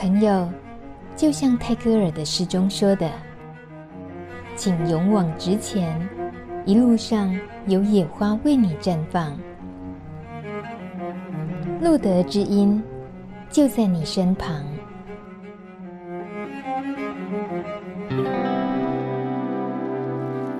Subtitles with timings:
[0.00, 0.48] 朋友，
[1.14, 3.06] 就像泰戈尔的诗中说的
[4.56, 6.08] ：“请勇往直前，
[6.64, 9.38] 一路上有野花为你绽放。”
[11.82, 12.82] 路德之音
[13.50, 14.64] 就在你身旁。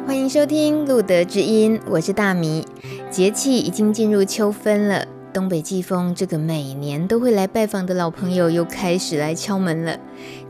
[0.07, 2.67] 欢迎收听路德之音，我是大米。
[3.09, 5.07] 节气已经进入秋分了。
[5.33, 9.99] 东北季风，这个每年都会来拜访的老朋友又开始来敲门了。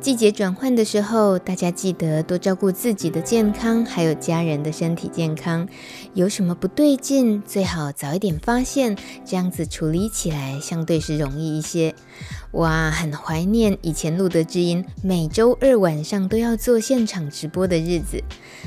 [0.00, 5.68] 季节转换的时候，大家记得多照顾自己的健康，还有家人的身体健康。
[6.14, 11.94] 有什么不对劲，最好早一点发现，这样子处理起来相对是容易一些。
[12.52, 18.20] 哇，很怀念以前录的知音每周二晚上都要做现场直播的日子。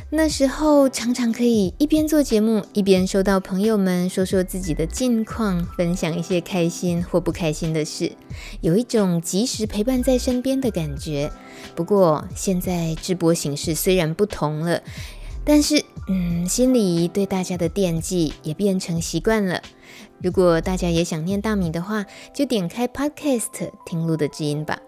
[0.09, 8.13] 那时候常常可以一边做节目，一边收到朋友们说说自己的近况，分享一些开心或不开心的事，
[8.61, 11.29] 有一种及时陪伴在身边的感觉。
[11.75, 14.81] 不过现在直播形式虽然不同了，
[15.43, 19.61] 但是嗯，心里对大家的惦记也变成习惯了。
[20.23, 24.79] 如果大家也想念大米的话，就点开 Podcast 听露的知音吧。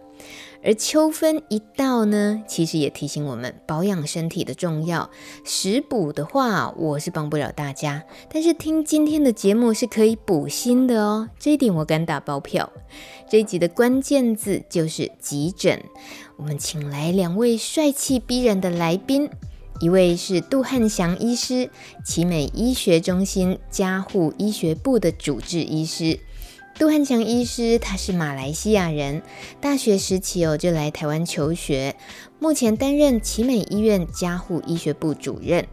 [0.63, 5.11] 而秋分一到呢，其实也提醒我们保养身体的重要。
[5.43, 12.71] 食补的话，我是帮不了大家，但是听今天的节目是可以补心的哦，这一点我敢打包票。
[13.29, 15.83] 这一集的关键字就是急诊，
[16.37, 19.29] 我们请来两位帅气逼人的来宾。
[19.85, 21.69] 一位是杜汉祥医师，
[22.03, 26.19] 奇美医学中心加护医学部的主治医师。
[26.79, 29.21] 杜汉祥医师他是马来西亚人，
[29.61, 31.95] 大学时期哦就来台湾求学，
[32.39, 35.67] 目前担任奇美医院加护医学部主任。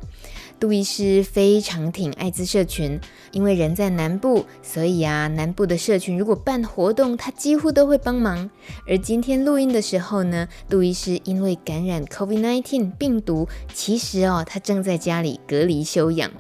[0.62, 3.00] 杜医师非常挺艾滋社群，
[3.32, 8.48] 因为人在南部，所以啊，南部的社群如果办活动，他几乎都会帮忙。
[8.86, 16.30] 而今天录音的时候呢，杜医师因为感染 COVID-19 病毒，其实哦，他正在家里隔离休养，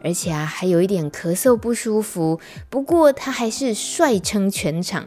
[0.00, 2.38] 而且啊，还有一点咳嗽不舒服。
[2.70, 5.04] 不过他还是帅撑全场。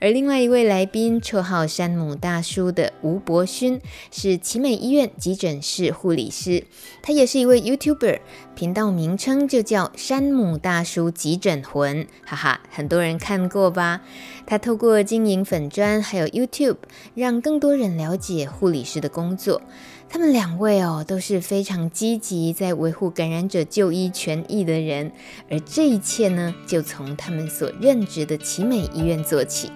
[0.00, 3.80] 而另外一位来宾，绰号“山姆大叔”的吴博勋，
[4.10, 6.64] 是奇美医院急诊室护理师，
[7.02, 8.20] 他也是一位 YouTuber，
[8.54, 14.02] 频道名称就叫“山姆大叔急诊魂”，哈哈，很多人看过吧？
[14.46, 16.76] 他透过经营粉砖还有 YouTube，
[17.14, 19.62] 让更多人了解护理师的工作。
[20.12, 25.12] 他们两位哦都是非常积极在维护感染者就医权益的人，
[25.48, 29.70] 而这一切呢，就从他们所任职的奇美医院做起。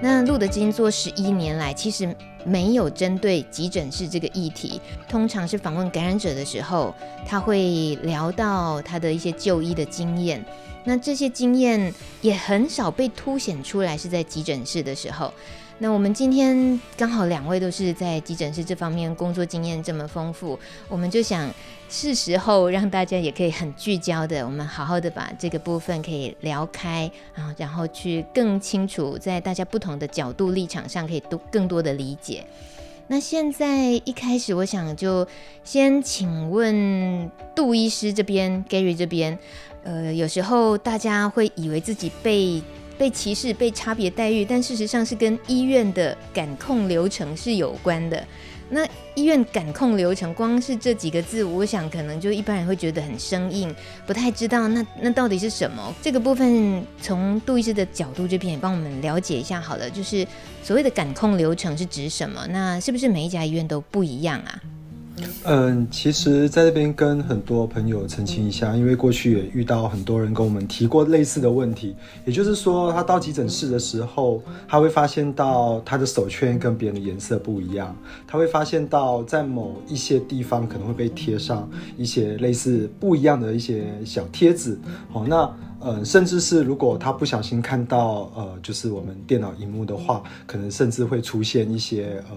[0.00, 6.94] 那路德金做十一年来，其实没有针对急诊室这个议题，通常是访问感染者的时候，
[7.26, 10.42] 他会聊到他的一些就医的经验。
[10.84, 11.92] 那这些经验
[12.22, 15.30] 也很少被凸显出来，是在急诊室的时候。
[15.78, 21.52] 那我们今天刚好两位都是在急诊室这方面工作经验这么丰富，我们就想
[21.90, 32.46] 是时候让大家也可以很聚焦的，我们好好的把这个部分可以聊开啊，然后去更清楚在大家不同的角度立场上可以多更多的理解。
[33.08, 35.28] 那现在一开始，我想就
[35.62, 39.38] 先请问杜医师这边，Gary 这边，
[39.84, 42.60] 呃，有时候大家会以为自己被
[42.98, 48.22] 被歧视、被差别待遇，但事实上是跟医院的感控流程是有关的。
[48.68, 48.84] 那
[49.14, 53.72] 医院感控流程，光是这几个字，我想可能就一般人会觉得很生硬，
[54.08, 55.94] 不太知道那那到底是什么。
[56.02, 60.26] 这个部分从杜医师的角度这边也帮我们了解一下好了，就是
[60.64, 62.44] 所谓的感控流程是指什么？
[62.48, 64.60] 那是不是每一家医院都不一样啊？
[65.44, 71.94] 嗯，其实在这边跟很多朋友澄清一下，因为过去也遇到很多人跟我们提过类似的问题，
[72.26, 77.96] 也就是说，他到急诊室的时候，他会发现到他的手圈跟别人的颜色不一样，
[78.26, 81.66] 他会发现到在某一些地方可能会被贴上
[81.96, 84.78] 一些类似不一样的一些小贴纸。
[85.10, 85.50] 好，那
[85.80, 92.36] 呃，甚至是如果他不小心看到呃，就是我们电脑荧幕的话，可能甚至会出现一些呃。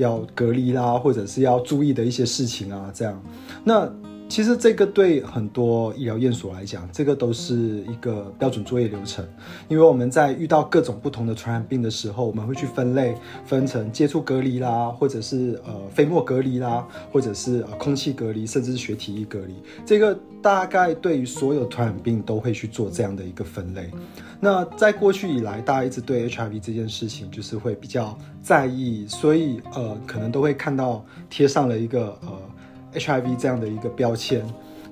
[0.00, 3.22] 要隔离啦，或者是要注意的一些事情啊，这样。
[3.62, 3.90] 那
[4.30, 7.54] 其实这个对很多医疗院所来讲，这个都是
[7.88, 9.26] 一个标准作业流程。
[9.66, 19.54] 因为我们在遇到各种不同的传染病的时候，我们会去分类，分成接触隔离啦，或者是呃飞沫隔离啦，或者是呃空气隔离，甚至是血体液隔离。
[19.84, 23.90] 这个大概对于所有传染病都会去做这样的一个分类。
[24.38, 32.38] 那在过去以来，大家一直对 HIV 这件事情就是会比较在意，所以呃，可能都会看到贴上了一个呃
[32.94, 34.44] HIV 这样的一个标签。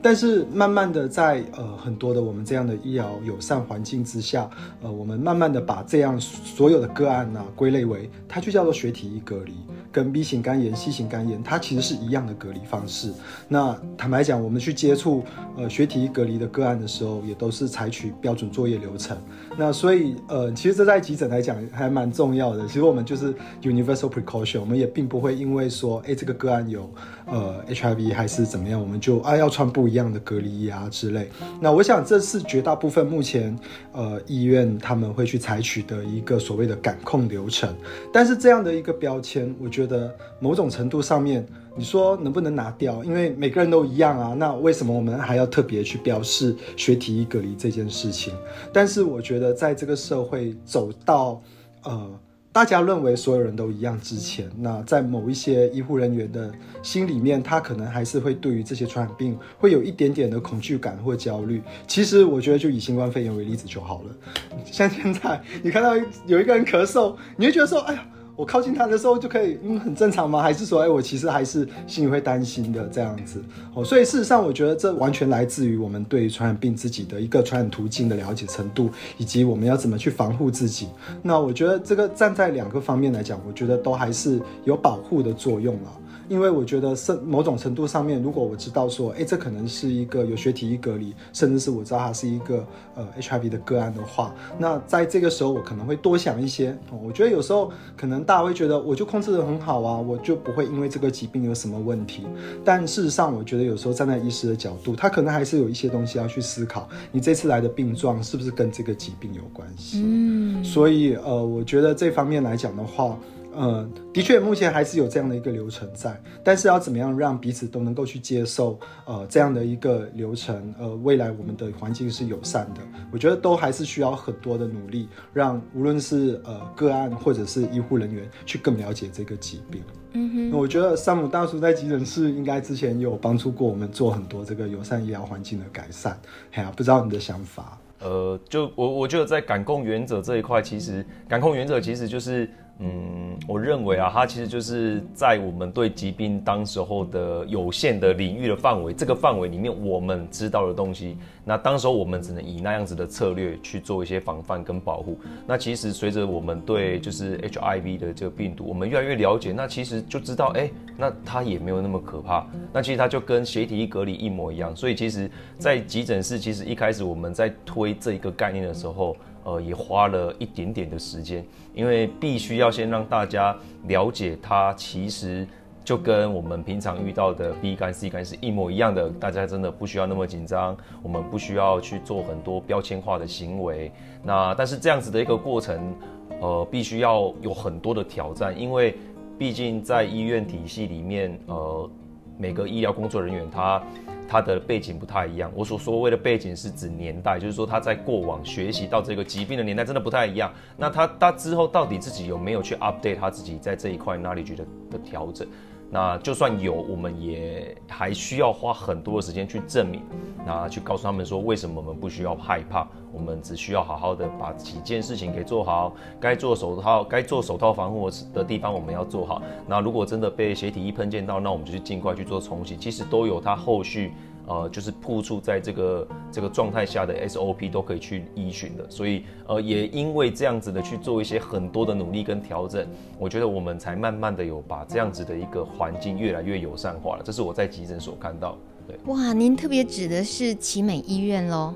[0.03, 4.49] 但是慢慢的在呃很多的我们这样的医疗友善环境之下，
[4.83, 9.55] 呃，我们慢慢的把这样所有的个案呢、归类为，它就叫做学体液隔离，
[9.91, 13.13] 跟 B 型肝炎、C 型肝炎，它其实是一样的隔离方式。
[13.49, 15.25] 那坦白讲，我们去接触
[15.57, 19.17] 呃学体液隔离的个案的时候，也都是采取标准作业流程。
[19.57, 22.67] 那所以呃，其实这在急诊来讲还蛮重要的。
[22.67, 26.89] 其实我们就是 universal precaution，我们也并不会因为说，哎，这个个案有
[27.27, 31.29] 呃 HIV 还是怎么样，我们就啊要穿布一样的隔离啊之类。
[31.61, 33.59] 那我想这是绝大部分目前
[33.93, 37.75] 呃医院他们会去采取的一个所谓的感控流程。
[38.13, 41.47] 但是这样的一个标签，我觉得某种程度上面。
[41.77, 43.05] 你说能不能拿掉？
[43.05, 48.35] 因为每个人都一样啊，那为什么我们还要特别去标示学体液隔离这件事情？
[48.73, 51.41] 但是我觉得，在这个社会走到
[51.85, 52.11] 呃
[52.53, 56.51] 大家认为所有人都一样之前，那在某一些医护人员的
[56.83, 61.63] 心里面，他可能还是会对于这些传染病会有一点点的恐惧感或焦虑。
[61.87, 64.17] 其实我觉得，就以新冠肺炎为例子就好了。
[64.65, 65.97] 像现在你看到
[66.27, 68.05] 有一个人咳嗽，你会觉得说：“哎呀。”
[68.39, 70.41] 我靠近他的时候就可以，嗯，很正常吗？
[70.41, 73.43] 还是说，哎，我其实还是心里会担心的这样子。
[73.75, 80.87] 哦，所以事实上，我觉得这完全来自于我们对于传染病自己的一个传染途径的了解程度，以及我们要怎么去防护自己。
[81.21, 85.91] 那我觉得这个站在两个方面来讲，我觉得都还是有保护的作用了。
[86.29, 96.71] 因为我觉得是某种程度上面，如果我知道说，哎，这可能是一个有学体液隔离，甚至是我知道它是一个呃 HIV 的个案的话，那在这个时候我可能会多想一些。
[96.91, 102.27] 哦，我觉得有时候可能大家会觉得我就控制的很好啊，我就不会因为这个疾病有什么问题。
[102.65, 106.89] 但事实上，我觉得有时候站在医师的角度，他可能还是有一些东西要去思考。
[107.11, 110.03] 你这次来的病状是不是跟这个疾病有关系？
[110.05, 113.19] 嗯，所以呃，我觉得这方面来讲的话。
[113.59, 113.85] 呃，
[114.15, 129.83] 的确，目前还是有这样的一个流程在，但是要怎么样让彼此都能够去接受，呃，这样的一个流程，呃，未来我们的环境是友善的，我觉得都还是需要很多的努力，让无论是呃个案或者是医护人员去更了解这个疾病。
[130.13, 136.17] 嗯哼，那我觉得山姆大叔在急诊室应该之前有帮助过我们做很多这个友善医疗环境的改善，
[136.53, 137.77] 哎呀，不知道你的想法？
[137.99, 142.49] 呃，就我我觉得在感控原则这一块，其实感控原则其实就是。
[142.81, 155.19] 嗯，我认为啊，它其实就是在我们对疾病当时候的有限的领域的范围，这个范围里面我们知道的东西，那当时候我们只能以那样子的策略去做一些防范跟保护。
[155.45, 162.47] 那其实随着我们对就是 HIV 的这个病毒，我们越来越了解，那其实就知道，哎、那它也没有那么可怕。
[162.73, 164.75] 那其实它就跟学体隔离一模一样。
[164.77, 165.29] 所以其实，
[165.59, 169.17] 在急诊室，其实一开始我们在推这一个概念的时候。
[169.45, 171.45] 呃，也花了一点点的时间，
[171.75, 173.57] 因为必须要先让大家
[173.87, 175.47] 了解，它其实
[175.85, 179.09] 就跟我们平常遇到的 B 肝、C 肝是一模一样的。
[179.11, 183.91] 大家真的不需要那么紧张，我们不需要去做很多标签化的行为。
[184.23, 185.95] 那但是这样子的一个过程，
[186.41, 188.97] 呃，必须要有很多的挑战，因为
[189.39, 191.91] 毕竟在医院体系里面，呃，
[192.37, 193.83] 每个医疗工作人员他。
[194.29, 200.53] 他的背景不太一样，我所所谓的背景是指年代，就是说他在过往学习到这个疾病的年代真的不太一样。
[200.77, 205.49] 那他他之后到底自己有没有去 update 他自己在这一块 knowledge 的的调整？
[205.91, 210.03] 那就算有，我们也还需要花很多的时间去证明，
[210.45, 219.43] 那去告诉他们说为什么我们不需要害怕，我们只需要好好的把几件事情给做好，该做手套该做手套防护的地方我们要做好。
[219.67, 222.77] 那如果真的被鞋体一喷溅到，那我们就去尽快去做冲洗。
[222.77, 224.13] 其实都有它后续。
[224.49, 232.87] 呃，就是铺出在这个这个状态下的 SOP 都可以去依循的，所以呃，也因为这样子的去做一些很多的努力跟调整，
[233.19, 237.23] 我觉得我们才慢慢的有把这样子的一个环境越来越友善化了。
[237.23, 238.97] 这是我在急诊所看到，对。
[239.13, 241.75] 哇，您特别指的是奇美医院喽？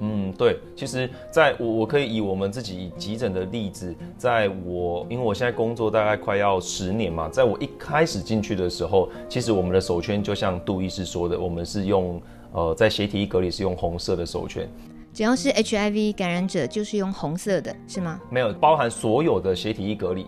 [0.00, 12.20] 嗯，对，其实在我我可以以我们自己急诊的例子，在我因为我现在工作大概快要十年嘛，在我一开始进去的时候，其实我们的手圈就像杜医师说的，我们是用
[12.52, 14.68] 呃在斜体液隔离是用红色的手圈，
[15.12, 18.20] 只要是 HIV 感染者就是用红色的，是吗？
[18.30, 20.26] 没有，包含所有的血体液隔离。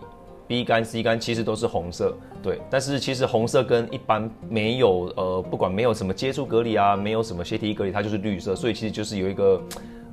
[0.51, 9.61] B 杆、C 杆其实都是红色，对，但是其实红色跟一般没有呃，不管没有什么接触隔离啊，没有什么血体隔离，它就是绿色，所以其实就是有一个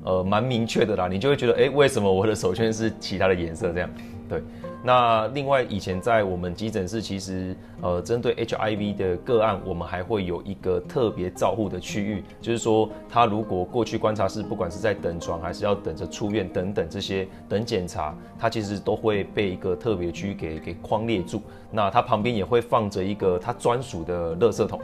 [0.05, 3.89] 呃蛮明确的啦，你就会觉得，哎、为什么我的手圈是其他的颜色这样？
[4.29, 4.41] 对。
[4.83, 21.41] 那另外，以前在我们急诊室，其实呃，针对 HIV 的个案，我们还会有一个特别照护的区域，就是说，他如果过去观察室，不管是在等床，还是要等着出院等等这些等检查，他其实都会被一个特别区给给框列住。
[21.71, 24.79] 那他旁边也会放着一个他专属的垃圾桶。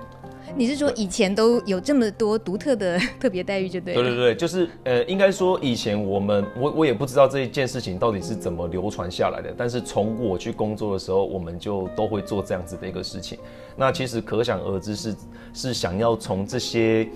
[0.55, 3.93] 你是说以前都有这么多独特的 特别待遇就对？
[3.93, 13.37] 对对对，就是呃，应该说以前我们我我也不知道这一件事情到底是怎么流传下来的，但是从我去工作的时候，我们就都会做这样子的一个事情。
[13.75, 15.15] 那其实可想而知是
[15.53, 17.07] 是想要从这些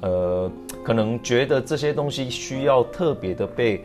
[0.00, 0.50] 呃，
[0.84, 3.84] 可能觉得这些东西需要特别的被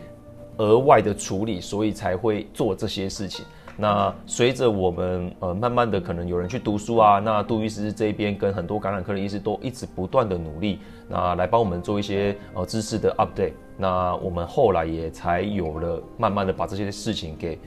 [0.57, 3.45] 额外的处理，所以才会做这些事情。
[3.81, 10.77] 那随着我们呃慢慢的可能有人去读书啊，那杜医师这边跟很多感染科的医师都一直不断的努力，
[11.09, 13.53] 那来帮我们做一些呃知识的 update。
[13.77, 17.57] 那我们后来也才有了慢慢的把这些事情给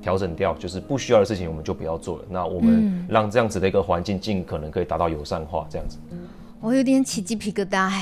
[0.00, 2.24] 调整掉，就是不需要的事情我们就不要做了。
[2.28, 5.98] 那我们让这样子的一个环境尽可能可以达到友善化这样子。
[6.64, 7.92] 我有点起鸡皮疙瘩，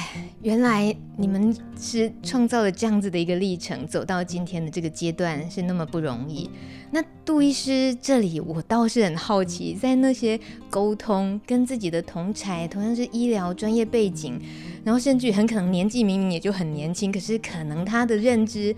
[0.41, 6.49] 原来你们是创造了这样子的一个历程，走到今天的这个阶段是那么不容易。
[6.93, 10.39] 那杜医师这里，我倒是很好奇，在那些
[10.71, 14.41] 沟通跟自己的同侪，同样是医疗专业背景，
[14.85, 18.73] 然后甚至很可能年纪明明也就很年轻，可是可能他的认知，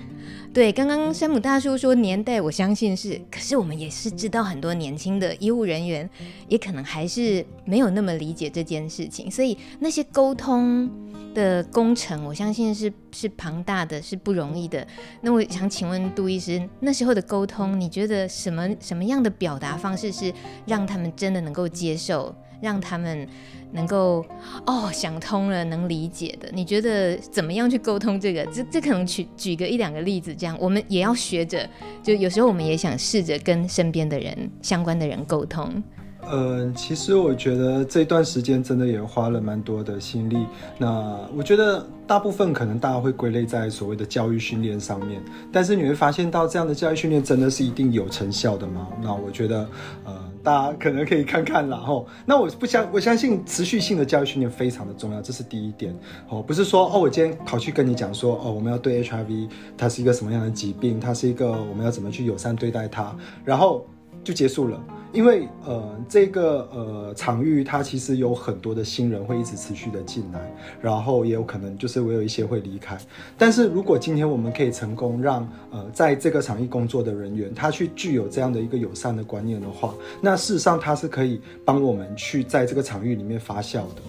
[0.55, 6.09] 对，刚刚山姆大叔说年代，我相信是，可是我们也是知道很多年轻的医务人员，
[6.47, 9.59] 也可能还是没有那么理解这件事情，所以。
[9.81, 10.89] 那些沟通
[11.35, 14.87] 的工程，我相信是是庞大的，是不容易的。
[15.21, 20.33] 那我想请问杜医师，那时候的沟通，你觉得什么什么样的表达方式是
[20.65, 23.29] 让他们真的能够接受，让他们
[23.73, 24.25] 能够
[24.65, 26.49] 哦想通了，能理解的？
[26.53, 28.47] 你觉得怎么样去沟通这个？
[28.47, 31.69] 这这可能举举个一两个例子，这样我们也要学着。
[32.03, 35.83] 就有时候我们也想试着跟身边的人、相关的人沟通。
[36.31, 40.47] 嗯，其实我觉得这段时间真的也花了蛮多的心力。
[40.79, 48.89] 那我觉得大部分可能大家会归类在所谓的教育训练上面，但是你会发现到这样的教育训练真的是一定有成效的吗？
[49.03, 49.69] 那我觉得，
[50.05, 50.13] 呃，
[50.43, 51.77] 大家可能可以看看啦。
[51.79, 55.95] 吼，那我不相我相信持续性的教育训练非常的重要，这是第一点。
[56.29, 63.15] 哦，不是说哦，我今天跑去跟你讲说哦，我们要对 HIV 它是一个什么样的疾病，它是一个我们要怎么去友善对待它，
[63.45, 63.87] 然后
[64.25, 64.83] 就结束了。
[65.13, 70.41] 因为呃，这个呃场域它其实有很多的新人会一直持续的进来，
[70.83, 72.99] 然后也有可能就是我有一些会离开。
[73.39, 84.03] 但是如果今天我们可以成功让呃在这个场域工作的人员他去具有这样的一个友善的观念的话，那事实上他是可以帮我们去在这个场域里面发酵的。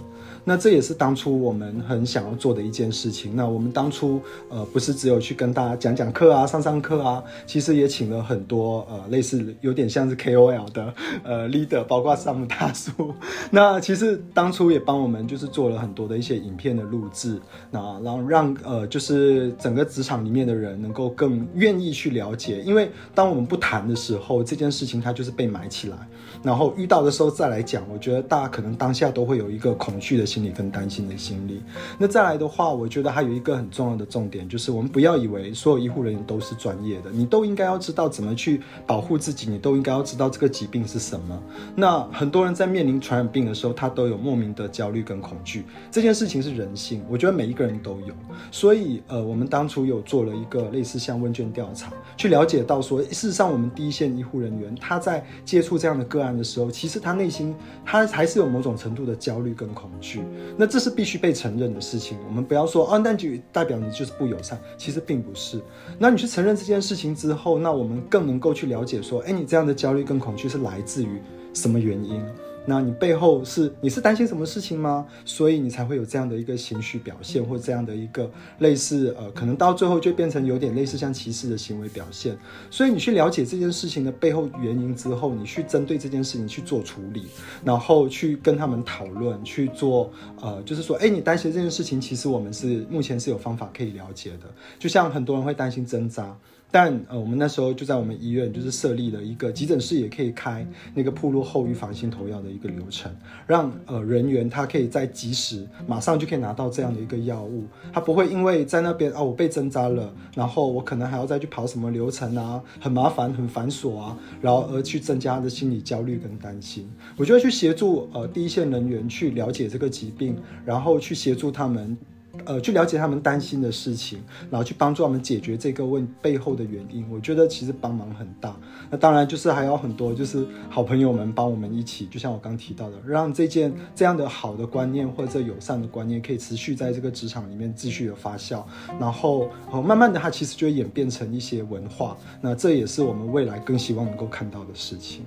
[0.45, 3.35] 那这也是当初我们很想要做的一件事情。
[3.35, 13.13] 那我们当初呃不是只有去跟大家讲讲课啊、上上课啊，其实也请了很多呃类似有点像是 KOL 的呃 leader，包括山姆大叔。
[13.49, 25.97] 那其实当初也帮我们就是做了很多的一些影片的录制，那然后让呃就是整个职场里面的人能够更愿意去了解，因为当我们不谈的时候，这件事情它就是被埋起来，
[26.45, 31.63] 然后遇到的时候再来讲，我觉得大家可能当下都会有一个恐惧的心理跟担心的心理。
[31.97, 41.41] 那再来的话，我觉得还有一个很重要的重点，就是我们不要以为所有医护人员都是专业的，你都应该要知道怎么去保护自己，你都应该要知道这个疾病是什么。
[41.75, 45.65] 那很多人在面临传染病的时候，他都有莫名的焦虑跟恐惧。
[45.89, 48.13] 这件事情是人性，我觉得每一个人都有。
[48.51, 60.21] 所以，呃，我们当初有做了一个类似像问卷调查，去了解到说，事实上我们第一线医护人员他在接触这样的个案的时候，其实他内心他还是有某种程度的焦虑跟恐惧。
[60.57, 65.61] 那这是必须被承认的事情，我们不要说啊，那就代表你就是不友善，其实并不是。
[65.97, 71.21] 那你去承认这件事情之后，那我们更能够去了解说，哎，你这样的焦虑跟恐惧是来自于
[71.53, 72.21] 什么原因？
[72.65, 75.05] 那你背后是你是担心什么事情吗？
[75.23, 78.29] 所以你才会有这样的一个情绪表现，或这样的一个
[78.59, 82.37] 类似呃，可能到最后就变成有点类似像歧视的行为表现。
[82.69, 87.27] 所以你去了解这件事情的背后原因之后，你去针对这件事情去做处理，
[87.63, 94.51] 然后去跟他们讨论，去做呃，就是说，哎，你担心这件事情，其实我们是目前是有方法可以了解的。
[94.79, 96.35] 就像很多人会担心针扎。
[96.71, 103.09] 但呃，我们那时候就在我们医院，就是设立了一个急诊室，也可以开那个铺路后预防性投药的一个流程，
[103.47, 116.85] 让呃人员他可以在及时马上就可以拿到这样的一个药物，他不会因为在那边啊我被针扎了，然后我可能还要再去跑什么流程啊，很麻烦很繁琐啊，然后而去增加他的心理焦虑跟担心。
[117.15, 121.97] 我就会去协助呃第一线人员去了解这个疾病，然后去协助他们。
[122.45, 127.05] 呃，去了解他们担心的事情，然后去帮助他们解决这个问背后的原因。
[127.09, 128.55] 我觉得其实帮忙很大。
[128.89, 138.63] 那当然就是还有很多，就是好朋友们帮我们一起，就像我刚提到的，让这件这样的好的观念或者友善的观念可以持续在这个职场里面继续的发酵。
[138.99, 142.17] 然后，呃，慢慢的它其实就演变成一些文化。
[142.41, 145.23] 那这也是我们未来更希望能够看到的事情。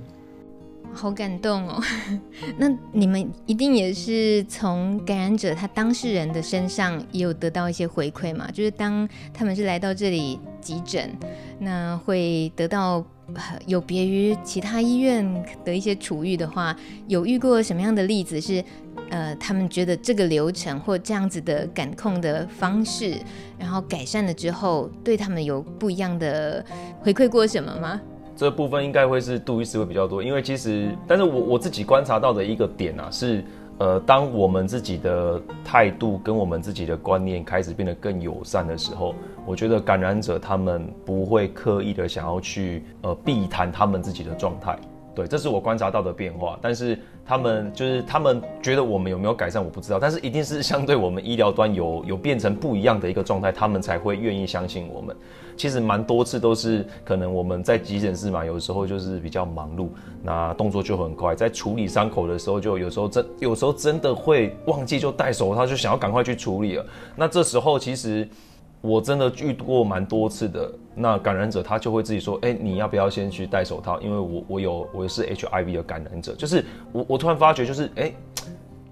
[0.92, 1.82] 好感动哦！
[2.58, 8.50] 那你们一定也是从感染者他当事人的身上也有得到一些回馈嘛？
[8.50, 11.10] 就是当他们是来到这里急诊，
[11.58, 13.04] 那会得到
[13.66, 16.76] 有别于其他医院的一些处遇的话，
[17.06, 18.64] 有遇过什么样的例子是？
[19.10, 23.16] 呃，他们觉得这个流程或这样子的感控的方式，
[23.58, 26.62] 然后改善了之后，对他们有不一样的
[27.00, 27.98] 回馈过什么吗？
[28.38, 33.42] 这部分应该会是杜医师会比较多，因为其实，但是我我自己观察到的一个点啊，是
[33.78, 39.12] 呃，当我们自己的态度跟我们自己的观念开始变得更友善的时候，
[39.44, 44.78] 我觉得感染者他们不会刻意的想要去呃避谈他们自己的状态。
[45.16, 55.16] 对，这是我观察到的变化，但是他们就是他们觉得我们有没有改善，我不知道，但是一定是相对我们医疗端有有变成不一样的一个状态，他们才会愿意相信我们。
[55.58, 59.88] 其实蛮多次都是可能我们在急诊室嘛，有时候就是比较忙碌，
[60.22, 66.86] 那动作就很快，在处理伤口的时候，就有时候真有时候真的会忘记就戴手套，就想要赶快去处理了。
[67.16, 68.26] 那这时候其实。
[68.80, 74.00] 我真的遇过蛮多次的，那感染者他就会自己说，哎、你要不要先去戴手套？
[74.00, 78.12] 因为我我有我是 HIV 的感染者，就是我我突然发觉，就是哎、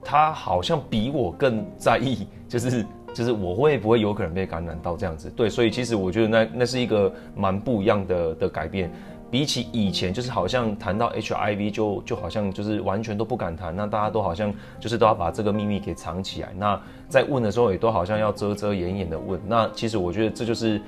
[0.02, 2.84] 他好像比我更在意，就是
[3.16, 5.30] 就是我会不会有可能被感染到这样子？
[5.34, 8.92] 对，所以其实我觉得那那是一个蛮不一样的的改变。
[9.30, 16.52] 比起以前，就是好像谈到 HIV 就就好像就是完全都不敢谈，那大家都好像就是都要把这个秘密给藏起来。
[16.58, 19.40] 那在问的时候也都好像要遮遮掩掩的问。
[19.48, 20.78] 那其实我觉得这就是。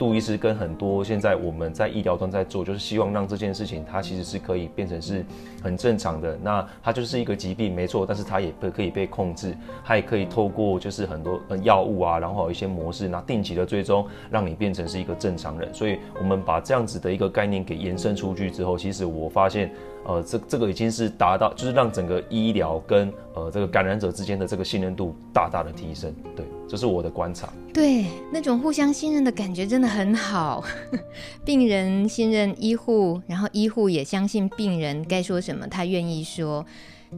[0.00, 5.22] 杜医师跟很多现在我们在医疗端在做，就是希望让这件事情它其实是可以变成是
[5.62, 6.38] 很正常的。
[6.42, 9.54] 那它就是一个疾病没错，但是它也可可以被控制，
[9.84, 15.68] 它也可以透过就是很多药物啊，然后有一些模式，那定期的追踪，让你变成是一个正常人。
[15.74, 19.70] 所以我们把这样子的一个概念给延伸出去之后，其实我发现。
[20.04, 26.12] 呃，这这个已经是达到，就是让整个医疗跟呃这个感染者之间的这个信任度大大的提升。
[26.34, 27.48] 对，这是我的观察。
[27.72, 30.64] 对，那种互相信任的感觉真的很好。
[31.44, 36.64] 病人信任医护，然后医护也相信病人该说什么，他愿意说。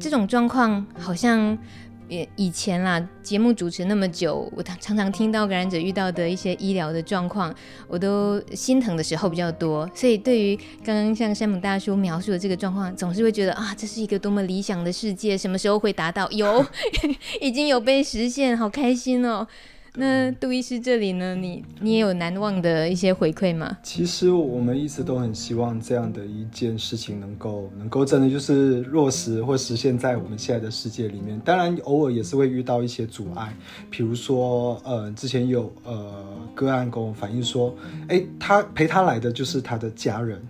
[0.01, 1.57] 这种状况好像。
[2.37, 7.55] 以前啦，节目主持那么久，我常常听到感染者遇到的一些医疗的状况，
[7.89, 9.89] 我都心疼的时候比较多。
[9.95, 16.31] 所以对于刚刚像山姆大叔描述的这个状况，总是会觉得啊，这是一个多么理想的世界，什么时候会达到？
[16.31, 16.65] 有，
[17.41, 19.47] 已经有被实现，好开心哦。
[19.95, 21.35] 那杜医师这里呢？
[21.35, 23.77] 你你也有难忘的一些回馈吗？
[23.83, 31.39] 其实我们一直都很希望这样的一件事情能够能够真的就是落实或实现在我们现在的世界里面。
[31.45, 33.55] 当然，偶尔也是会遇到一些阻碍，
[33.91, 36.25] 比如说，呃，之前有呃
[36.55, 37.75] 个案跟我反映说，
[38.09, 40.41] 诶，他陪他来的就是他的家人。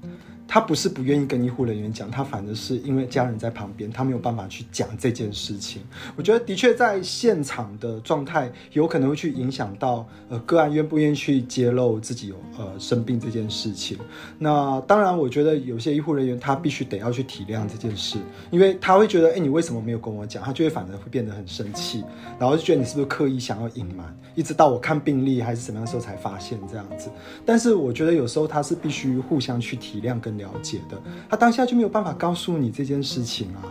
[0.52, 5.80] 他不是不愿意跟医护人员讲，他反而是因为家人在旁边，他没有办法去讲这件事情。
[6.14, 13.96] 我觉得的确在现场的状态有可能会去影响到呃个案愿不愿意去揭露自己有呃生病这件事情。
[14.38, 18.18] 那当然，我觉得有些医护人员他必须得要去体谅这件事，
[18.50, 20.44] 因为他会觉得，哎，你为什么没有跟我讲？
[20.44, 22.04] 他就会反而会变得很生气，
[22.38, 27.08] 然后就觉得你是不是刻意想要隐瞒，一直到我看病历还是什么样的时候才发现这样子。
[27.46, 30.41] 但是我觉得有时候他是必须互相去体谅跟。
[30.42, 31.00] 了解的，
[31.30, 33.62] 他当下就没有办法告诉你这件事情啊。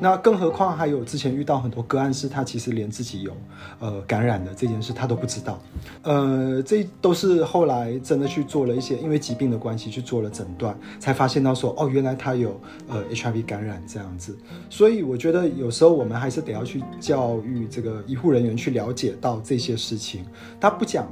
[0.00, 3.32] 那更何况还有之前遇到很多个案，是他其实连自己有
[3.78, 5.60] 呃感染的这件事他都不知道。
[6.02, 14.36] 呃，这都是后来真的去做了一些，因为疾病的关系去做了诊断，才发现到说哦，原来他有呃 HIV 感染这样子。
[14.68, 20.24] 所以我觉得有时候我们还是得要去教育这个医护人员去了解到这些事情。
[20.60, 21.06] 他不讲。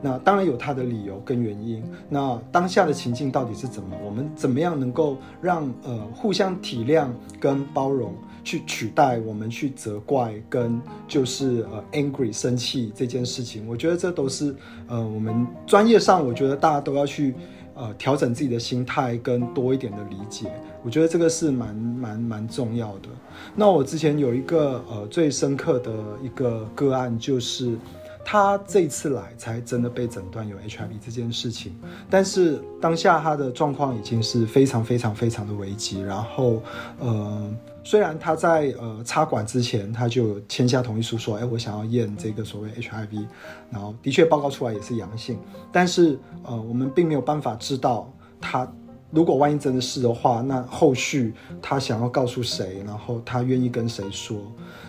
[0.00, 1.82] 那当然有他的理由跟原因。
[2.08, 3.96] 那当下的情境到底是怎么？
[4.04, 13.66] 我们怎么样能够让呃互相体谅跟包容，去取代我们去责怪跟就是呃 angry 生气这件事情？
[13.68, 14.54] 我觉得这都是
[14.88, 17.34] 呃我们专业上，我觉得大家都要去
[17.74, 20.50] 呃调整自己的心态跟多一点的理解。
[20.82, 23.08] 我觉得这个是蛮蛮蛮重要的。
[23.54, 27.76] 那我之前有一个呃最深刻的一个个案就是。
[28.24, 31.74] 他这次来才真的被诊断有 HIV 这件事情，
[32.08, 36.00] 但是当下他的状况已经是非常非常非常的危急。
[36.00, 36.62] 然后，
[37.00, 43.26] 呃，虽然他在呃插管之前他就签下同意书说，哎，我想要验这个所谓 HIV，
[43.70, 45.38] 然后的确报告出来也是阳性，
[45.72, 48.70] 但是呃，我们并没有办法知道他
[49.10, 54.38] 如果万一真的是的话，那后续他想要告诉谁，然后他愿意跟谁说？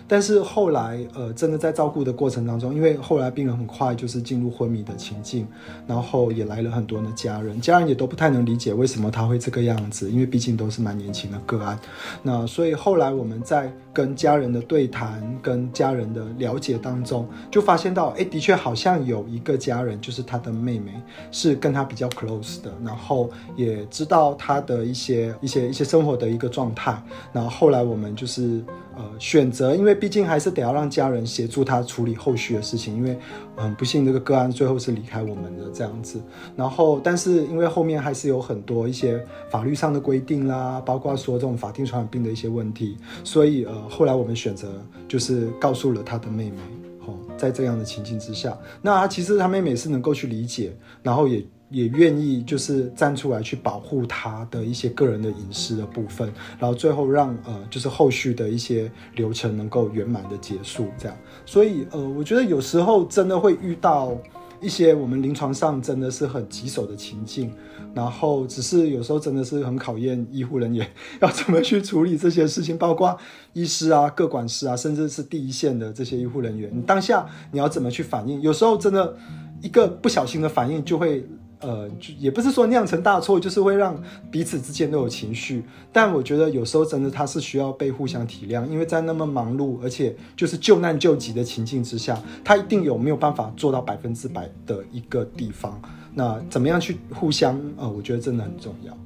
[0.06, 5.46] 但是后来，呃，真的在照顾的过程当中，因为后来病人很快就是进入昏迷的情境，
[5.86, 11.78] 然后也来了很多的家人，家人也都不太能理解为什么他会这个样子，因为毕竟都是蛮年轻的个案。
[12.22, 20.92] 那所以后来我们在跟家人的对谈、跟家人的了解当中，就发现到，哎，的确好像有一个家人，就是他的妹妹，
[21.30, 27.00] 是跟他比较 close 的，然后也知道他的一些一些一些生活的一个状态。
[27.32, 28.62] 然后后来我们就是
[28.96, 29.94] 呃选择，因为。
[29.94, 33.16] 毕竟还是得要让家人协助他处理后续的事情，因为
[33.56, 36.20] 很不幸这个个案最后是离开我们的这样子。
[36.54, 44.68] 然后，但是因为后面还是有很多一些法律上的规定啦，包括说这种法定传染病的一些问题，所以呃，后来我们选择
[45.08, 46.58] 就是告诉了他的妹妹。
[47.06, 51.42] 哦，在这样的情境之下，那他其实他妹妹是能够去理解，然后也。
[51.74, 61.16] 也愿意就是站出来去保护他的一些个人的隐私的部分，然后最后让呃就是后续的一些流程能够圆满的结束，这样。
[61.44, 64.16] 所以呃，我觉得有时候真的会遇到
[64.60, 67.52] 一些我们临床上真的是很棘手的情境，
[67.92, 70.88] 然后只是有时候真的是很考验医护人员
[71.20, 73.18] 要怎么去处理这些事情，包括
[73.52, 78.40] 医师啊、各管师啊，甚至是第一线的这些医护人员，你当下你要怎么去反应？
[78.40, 79.16] 有时候真的
[79.60, 81.26] 一个不小心的反应就会。
[81.64, 83.98] 呃，就也不是说酿成大错，就是会让
[84.30, 85.64] 彼此之间都有情绪。
[85.92, 95.80] 但我觉得有时候真的他是需要被互相体谅，因为在那么忙碌，而且就是救难救急的情境之下，他一定有没有办法做到百分之百的一个地方。
[96.14, 97.58] 那怎么样去互相？
[97.76, 98.96] 呃，我觉得真的很重要。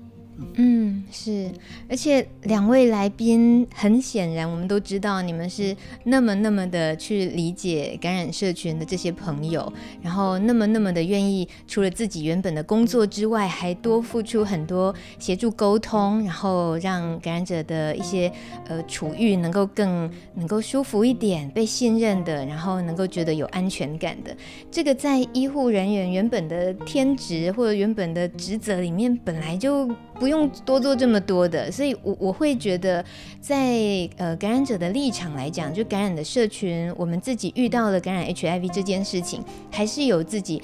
[0.54, 1.50] 嗯，是，
[1.88, 18.30] 而且两位来宾很显然，我们都知道你们是那么那么的去理解感染社群的这些朋友，然后那么那么的愿意，除了自己原本的工作之外，还多付出很多协助沟通，然后让感染者的一些
[18.68, 24.36] 呃处遇能够更能够舒服一点，被信任的，然后能够觉得有安全感的。
[24.70, 30.28] 这个在医护人员原本的天职或者原本的职责里面，本来就不。
[30.28, 33.02] 用多做这么多的，所以我我会觉得
[33.40, 40.62] 在，在呃感染者的立场来讲，就感染的社群，我们自己遇到了感染 HIV 这件事情，还是有自己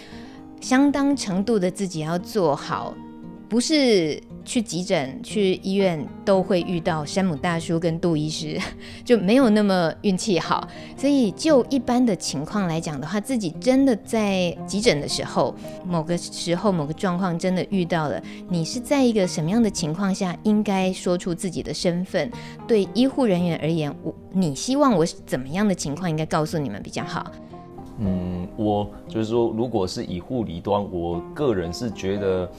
[0.61, 2.95] 相当程度的自己要做好。
[3.49, 8.59] 不是去急诊、去医院都会遇到山姆大叔跟杜医师，
[9.05, 10.69] 就没有那么运气好。
[10.97, 15.55] 所以就一般的情况来讲的话，自己真的在急诊的时候，
[15.87, 22.31] 某个时候、某个状况真的遇到了，你是在一个什么样的情况下应该说出自己的身份？
[22.69, 27.33] 对医护人员而言，我你希望我怎么样的情况应该告诉你们比较好？
[27.99, 32.51] 嗯，我就是说，如果是以护理端，我个人是觉得。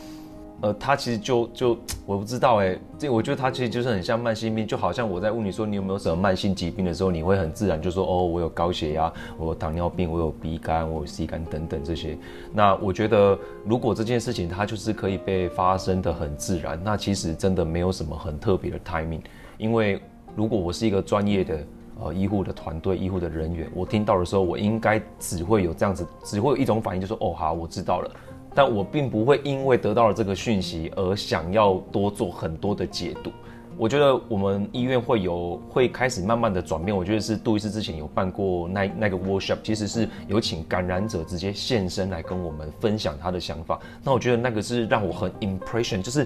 [0.61, 12.17] 呃，他其实就就我不知道哎，这我觉得他其实就是很像慢性病，就好像我在问你说你有没有什么慢性疾病的时候，你会很自然就说哦，我有高血压，我有糖尿病，我有鼻肝，我有 C 肝等等这些。
[12.53, 19.21] 那我觉得如果这件事情它就是可以被发生的很自然，那其实真的没有什么很特别的 timing。
[19.57, 20.01] 因为
[20.35, 21.59] 如果我是一个专业的
[21.99, 28.09] 呃医护的团队、医护的人员，我听到的时候，我应该只会有这样子，只会有一种反应，就说哦好，我知道了。
[28.55, 33.29] 但我并不会因为得到了这个讯息而想要多做很多的解读。
[33.77, 36.95] 我觉得我们医院会有会开始慢慢的转变。
[36.95, 43.77] 我觉得是杜医师之前有办过那那个 workshop，其实是有请感染者直接现身来跟我们分享他的想法。
[44.01, 46.25] 那我觉得那个是让我很 impression，就是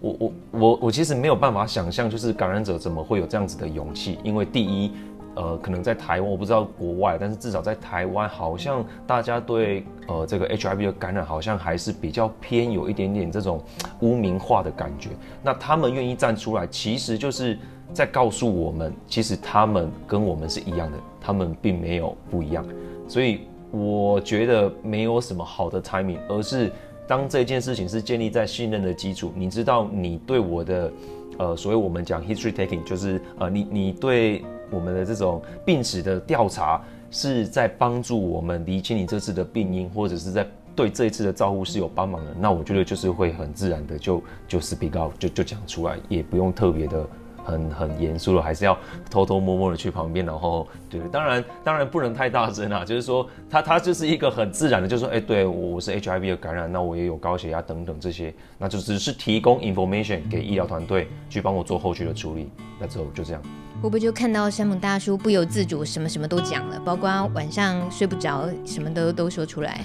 [0.00, 4.90] 我我我我其实没有办法想象，就是感染者怎么会有这样子的勇气，因为第一。
[5.38, 13.62] 呃，可能在台湾我不知道国外，但是至少在台湾，好像大家对呃这个 HIV 的感染好像还是比较偏有一点点这种
[14.00, 15.10] 污名化的感觉。
[15.40, 17.56] 那他们愿意站出来，其实就是
[17.92, 22.66] 在告诉我们，其实他们跟我们是一样的，他们并没有不一样。
[23.06, 26.72] 所以我觉得没有什么好的 timing，而是
[27.06, 30.92] 当这件事情是建立在信任的基础，你知道你对我的
[31.38, 34.44] 呃，所谓我们讲 history taking，就是呃你你对。
[34.70, 42.30] 我们的这种病史的调查是在帮助我们厘清你这次的病因，或者是在对这一次的照顾是有帮忙的。
[42.38, 47.04] 那我觉得就是会很自然的就就 speak out 就就讲出来，也不用特别的
[47.42, 48.76] 很很严肃了，还是要
[49.10, 63.42] 偷偷摸摸的去旁边，然后对，当然当然不能太大声啊，就是说他他就是一个很自然的，就是说哎，对我我是 HIV 的感染，那我也有高血压等等这些，那就只是提供 information 给医疗团队去帮我做后续的处理，那之后就这样。
[63.80, 69.84] 会不会就看到山姆大叔不由自主，什么什么都讲了，包括晚上睡不着，什么都都说出来。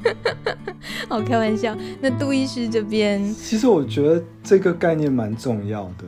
[1.08, 1.76] 好，开玩笑。
[2.00, 6.06] 那杜医师这边，其实我觉得这个概念蛮重要的。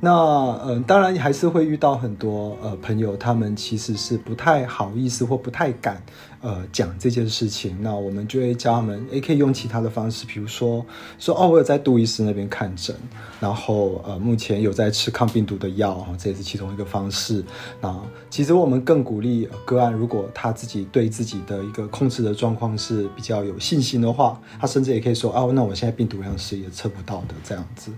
[0.00, 6.02] 那呃，当然还是会遇到很多呃朋友，他们其实是不太好意思或不太敢。
[6.40, 10.86] 呃，讲这件事情，那我们就会教他们，也可以用其他的方式，比如说
[11.18, 12.94] 说哦，我有在杜医师那边看诊，
[13.40, 17.42] 然后呃，目前有在吃抗病毒的药，这也是其中一个方式。
[17.80, 27.90] 那其实我们更鼓励个案，如果他自己对自己的一个控制的状况是比较有信心的话，他甚至也可以说哦，那我现在病毒量是也测不到的这样子。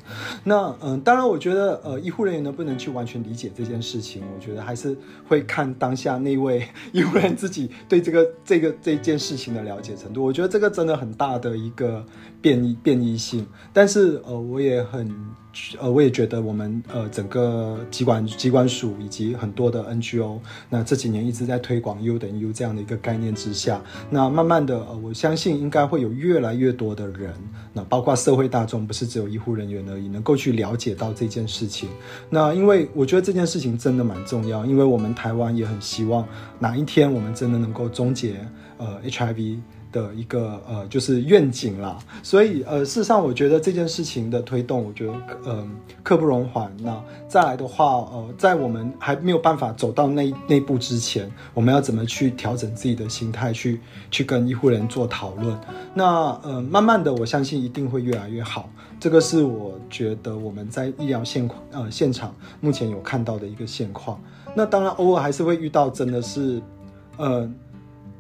[0.44, 4.96] 那嗯、当然，我觉得呃，医护人员能不能去完全理解这件事情，我觉得还是
[5.29, 8.30] 会看当下那位 医护人员自己对这个。
[8.45, 12.05] 这个这件事情的了解程度，我觉得这个真的很大的一个
[12.40, 13.46] 变异变异性。
[13.72, 15.09] 但是呃，我也很
[15.81, 27.35] 呃，我也觉得我们呃整个机关机关署以及很多的 NGO，那这几年一直在推广 U 等于 U 这样的一个概念之下，那慢慢的呃，我相信应该会有越来越多的人，
[27.72, 31.88] 那包括社会大众，不是只有医护人员而已，能够去了解到这件事情。
[32.29, 36.26] 那因为我觉得这件事情真的蛮重要，因为我们台湾也很希望
[36.61, 38.37] 哪一天我们真的能够终结。
[38.79, 39.59] 呃，HIV
[39.92, 45.12] 的一个呃，就是愿景啦，所以呃，事实上我觉得这件事情的推动，我觉得
[45.44, 45.68] 呃，
[46.03, 46.70] 刻不容缓。
[46.79, 55.59] 那再来的话，呃，在我们还没有办法走到那那步之前，我们要怎么去调整自己的心态，去去跟医护人做讨论？
[55.94, 58.68] 那呃，慢慢的，我相信一定会越来越好。
[58.98, 64.20] 这个是我觉得我们在医疗现况呃现场目前有看到的一个现况。
[64.55, 66.62] 那当然，偶尔还是会遇到真的是
[67.16, 67.50] 呃。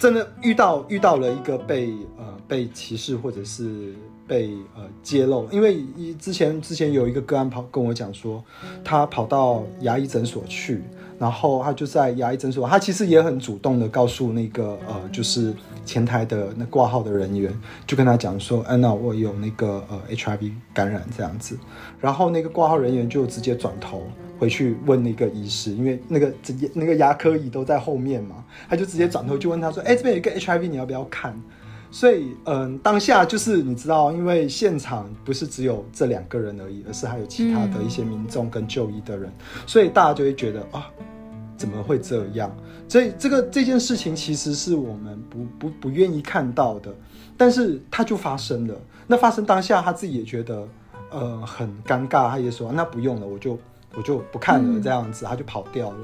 [0.00, 3.94] 真的遇到遇到了一个被呃被歧视或者是
[4.26, 8.42] 被呃揭露，因为一之前之前有一个个案跑跟我讲说，
[8.82, 10.82] 他跑到牙医诊所去，
[11.18, 15.52] 然后他就在牙医诊所，他其实也很主动的告诉那个呃就是
[15.84, 17.54] 前台的那挂号的人员，
[17.86, 21.58] 就跟他讲说，哎，那我有那个呃 HIV 感染这样子，
[22.00, 24.04] 然后那个挂号人员就直接转头。
[24.40, 31.38] 回去问那个医师，因为那个直接那个牙科椅都在后面嘛，他就直接转头就问他说：“哎、欸，这边有一个 HIV，你要不要看？”
[31.92, 40.88] 所以，嗯，当下就是你知道，因为现场不是只有这两个人而已，而是还有其他的一些民众跟就医的人，嗯、所以大家就会觉得啊，
[41.58, 42.50] 怎么会这样？
[42.88, 46.90] 所以这个这件事情其实是我们不不不愿意看到的，
[47.36, 48.74] 但是它就发生了。
[49.06, 50.66] 那发生当下，他自己也觉得
[51.10, 53.58] 呃很尴尬，他也说：“那不用了，我就。”
[53.94, 55.98] 我就不看了，这样子他就跑掉了。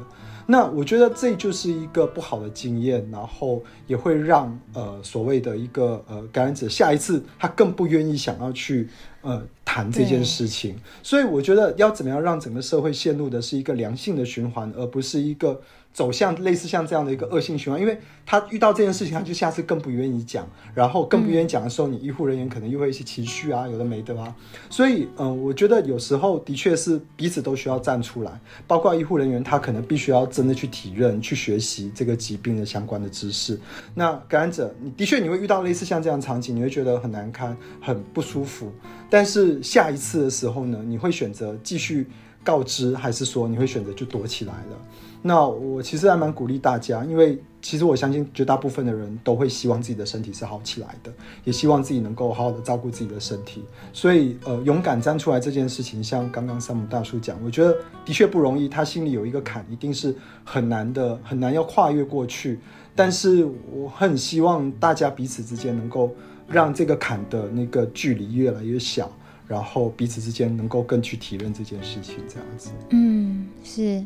[0.49, 8.89] 那我觉得这就是一个不好的经验，然后也会让呃所谓的一个呃感染者下一次他更不愿意想要去
[9.23, 10.79] 呃谈这件事情。
[11.03, 15.61] 所以我觉得要怎么样让整个社会陷入的是一个良性的循环，而不是一个。
[15.97, 24.37] 走向类似像这样的一个恶性循环，因为他遇到这件事情，他就下次更不愿意讲，然后更不愿意讲的时候，你医护人员可能又会一些情绪啊，有的没的啊。
[24.69, 33.59] 所以，嗯，我觉得有时候的确是彼此都需要站出来，包括医护人员，他可能必须要真的去体认、去学习这个疾病的相关的知识。
[33.95, 38.71] 那感染者，你的确你会遇到类似像这样的场景，你会觉得很难堪、很不舒服。
[39.09, 42.07] 但是下一次的时候呢，你会选择继续
[42.45, 44.77] 告知，还是说你会选择就躲起来了？
[45.23, 51.13] 那我其实还蛮鼓励大家，因为其实我相信绝大部分的人都会希望自己的身体是好起来的，
[51.45, 53.65] 也希望自己能够好好的照顾自己的身体。
[53.93, 58.69] 所以，呃，勇敢站出来这件事情，像刚刚山姆大叔讲，我觉得的确不容易。
[58.69, 62.61] 他心里有一个坎，一定是很难的，很难要跨越过去。
[62.95, 66.15] 但是，我很希望大家彼此之间能够
[66.49, 69.11] 让这个坎的那个距离越来越小，
[69.49, 72.71] 然后彼此之间能够更去体认这件事情，这样子。
[72.91, 74.05] 嗯，是。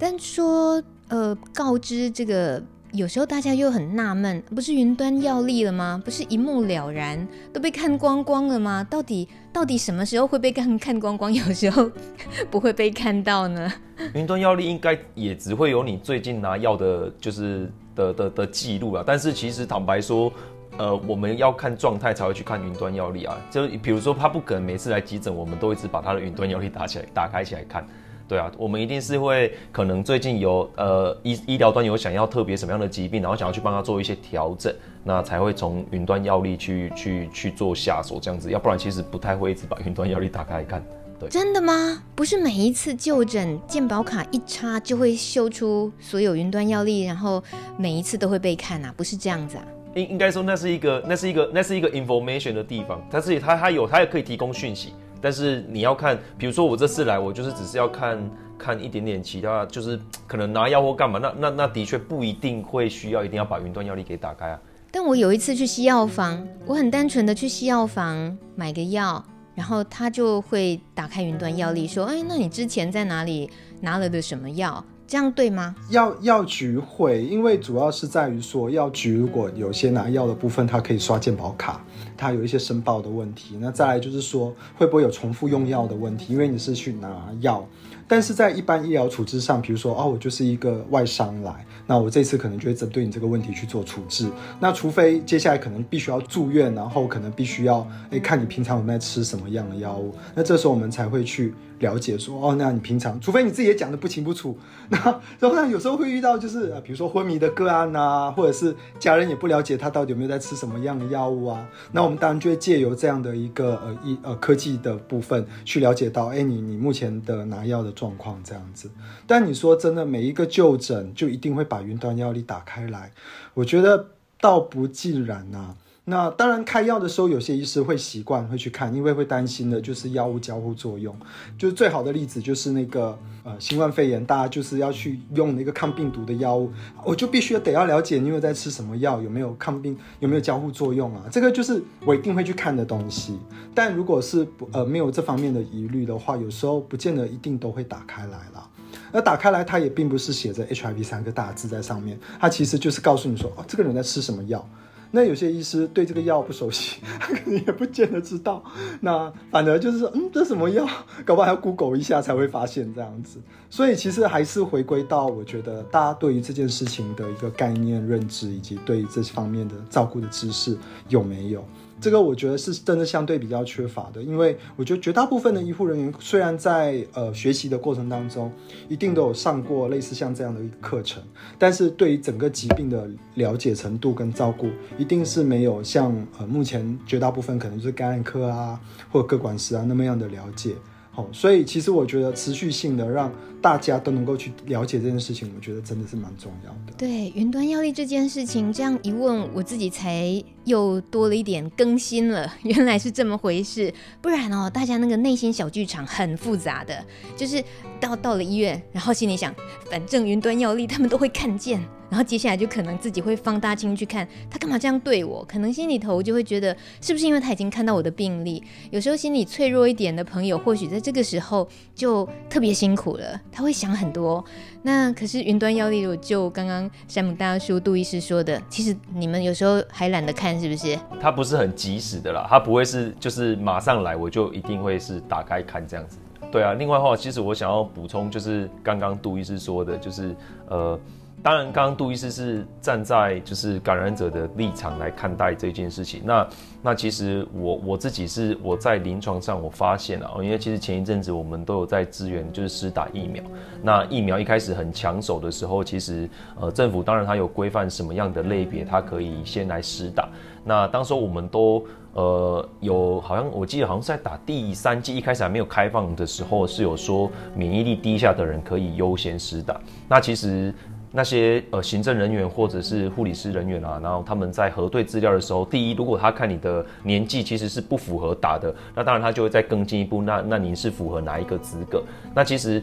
[0.00, 6.00] 但说，呃，告知这个，有时候大家又很纳闷，不是云端药力了吗？
[6.02, 8.82] 不是一目了然，都被看光光了吗？
[8.88, 11.30] 到底到底什么时候会被看 看光光？
[11.30, 11.90] 有时候
[12.50, 13.70] 不会被看到呢？
[14.14, 19.04] 云端药力应该也只会有你最近拿药的，就是的的的记录啊。
[19.06, 20.32] 但是其实坦白说，
[20.78, 23.36] 呃，我们要看状态才会去看云端药力啊。
[23.50, 27.86] 就比如说他不可能每次来急诊，我们都一直把他的云端药力打起来、打开起来看。
[28.30, 40.80] 对啊，我们一定是会可能最近有呃医医疗端有想要特别什么样的疾病，然后想要去帮他做一些调整，那才会从云端药力去去去做下手这样子，要不然其实不太会一直把云端药力打开来看。
[41.18, 42.04] 对，真的吗？
[42.14, 47.42] 不是每一次就诊健保卡一插就会秀出所有云端药力，然后
[47.76, 48.94] 每一次都会被看啊？
[48.96, 49.64] 不是这样子啊？
[49.96, 54.92] 应应该说那是一个那是一个那是一个 information 的地方，但是它它有它也可以提供讯息。
[55.20, 58.18] 但是你要看，比如说我这次来，我就是只是要看
[58.58, 64.60] 看一点点其他，就是可能拿药或干嘛，那那那的确不一定会需要一定要把云端药力给打开啊。
[64.90, 73.48] 但我有一次去西药房，我很单纯的去西药房买个药，然后他就会打开云端药力说：“哎，那你之前在哪里
[73.80, 75.74] 拿了的什么药？”这样对吗？
[75.88, 81.84] 药药局会，因为主要是在于说，药局如果有些拿药的部分，它可以刷健保卡，
[82.16, 83.56] 它有一些申报的问题。
[83.58, 86.32] 那再来就是说，会不会有重复用药的问题？
[86.32, 87.08] 因为你是去拿
[87.40, 87.66] 药。
[88.06, 94.30] 但是在一般医疗处置上，比如说哦，我就是一个外伤来，那我这次可能就会针对你这个问题去做处置。
[94.60, 104.56] 那除非接下来可能必须要住院，然后可能必须要诶看你平常有没有在吃什么样的药物，那这时候我们才会去了解说哦，那你平常除非你自己也讲的不清不楚，
[104.88, 104.98] 那
[105.38, 117.90] 然后呢有时候会遇到就是比如说昏迷的个案啊，或者是家人也不了解他到底有没有在吃什么样的药物啊，那我们当然就会借由这样的一个呃医呃科技的部分去了解到，哎，你你目前的拿药的。
[118.00, 118.88] 状况这样子，
[119.26, 123.12] 但你说真的，每一个就诊就一定会把云端药历打开来？
[123.54, 124.06] 我觉得
[124.40, 131.14] 倒不尽然呐、那当然，开药的时候，有些医师会习惯会去看，因为会担心的就是药物交互作用。
[131.58, 136.72] 就是最好的例子就是那个呃新冠肺炎，大家就是要去用那个抗病毒的药物，
[137.04, 141.26] 我就必须得要了解你有在吃什么药，有没有抗病，有没有交互作用啊？
[141.30, 143.38] 这个就是我一定会去看的东西。
[143.74, 148.68] 但如果是不呃没有这方面的疑虑的话，有时候不见得一定都会打开来了。
[149.12, 154.66] 而打开来，它也并不是写着 HIV 三个大字在上面，它其实就是告诉你说，哦，这个人在吃什么药。
[155.12, 158.62] 那有些医师对这个药不熟悉，他可能也不见得知道。
[159.00, 160.86] 那反而就是说，嗯，这什么药？
[161.24, 163.40] 搞不好还要 Google 一下才会发现这样子。
[163.68, 171.64] 所以其实还是回归到，我觉得大家对于这件事情的一个概念认知，以及对于这方面的照顾的知识有没有。
[172.00, 178.50] 这个我觉得是真的相对比较缺乏的，因为我觉得绝大部分的医护人员虽然在呃学习的过程当中，
[178.88, 181.22] 一定都有上过类似像这样的一个课程，
[181.58, 190.74] 但是对于整个疾病的了解程度跟照顾，一定是没有像呃目前绝大部分可能就是感染科啊或者个管师啊那么样的了解。
[191.12, 196.92] 好，所以其实我觉得持续性的让大家都能够去了解这件事情，我觉得真的是蛮重要的。
[196.96, 202.50] 对，云端药历这件事情，这样一问，我自己才又多了一点更新了。
[202.62, 207.04] 原来是这么回事，不然哦，大家那个内心小剧场很复杂的，
[207.36, 207.62] 就是
[208.00, 209.54] 到到了医院，然后心里想，
[209.90, 211.80] 反正云端药历他们都会看见。
[212.10, 218.60] 然后接下来就可能自己会放大镜去看他干嘛这样对我，可能心里头就会觉得是不是因为他已经看到我的病历？
[218.90, 224.44] 有时候心里脆弱一点的朋友，或许在这个时候就特别辛苦了，他会想很多。
[224.82, 230.98] 那可是云端药历，就刚刚山姆大叔杜医师说的，其实你们有时候还懒得看，是不是？
[231.20, 236.18] 他不是很及时的啦，他不会是就是马上来我就一定会是打开看这样子。
[236.50, 240.34] 对啊，另外的话，其实我想要补充就是刚刚杜医师说的，就是
[240.68, 240.98] 呃。
[241.42, 246.20] 当然，刚刚杜医师是站在就是感染者的立场来看待这件事情。
[246.22, 246.46] 那
[246.82, 253.42] 那其实我我自己是我在临床上我发现了，因为其实前一阵子我们都有在支援，就是施打疫苗。
[253.82, 256.28] 那疫苗一开始很抢手的时候，其实
[256.60, 260.28] 呃政府当然它有规范什么样的类别，它可以先来施打。
[260.62, 269.80] 那当时我们都呃有好像我记得好像是在打第三剂一开始还没有开放的时候，是有说免疫力低下的人可以优先施打。
[270.06, 270.74] 那其实。
[271.12, 282.02] 那些呃行政人员或者是护理师人员啊，然后他们在核对资料的时候，第一，如果他看你的年纪其实是不符合打的，那当然他就会再更进一步，那那您是符合哪一个资格？
[282.34, 282.82] 那其实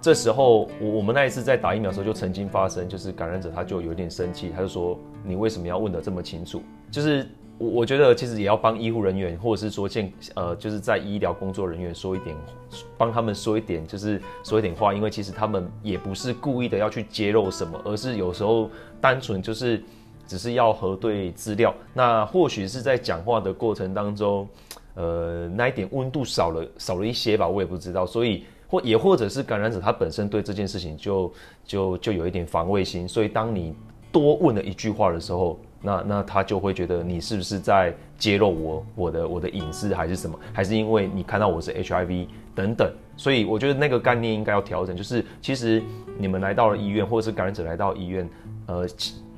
[0.00, 6.62] 这时候我我们那一次在打疫苗的时候就曾经发生，就是感染者他就有点生气，他就说你为什么要问得这么清楚？
[6.90, 7.26] 就是。
[7.58, 12.36] 我我觉得其实也要帮医护人员，或者是说健呃，就是在医疗工作人员说一点，
[12.98, 19.82] 帮他们说一点，就是说一点话，因为其实他们也不是故意的要去揭露什么，而是有时候单纯就是
[20.26, 21.74] 只是要核对资料。
[21.94, 24.46] 那或许是在讲话的过程当中，
[24.94, 28.04] 呃，那一点温度少了少了一些吧，我也不知道。
[28.04, 31.32] 所以或也或者是感染者他本身对这件事情就
[31.64, 33.74] 就就有一点防卫心，所以当你
[34.12, 35.58] 多问了一句话的时候。
[35.86, 40.36] 那那他就会觉得你是不是在揭露我我的我的隐私还是什么？
[40.52, 42.92] 还是因为你看到我是 HIV 等等？
[43.16, 45.80] 所以我觉得那个概念应该要调整，就是其实
[46.18, 48.28] 你们来到了医院，或者是感染者来到医院，
[48.66, 48.84] 呃，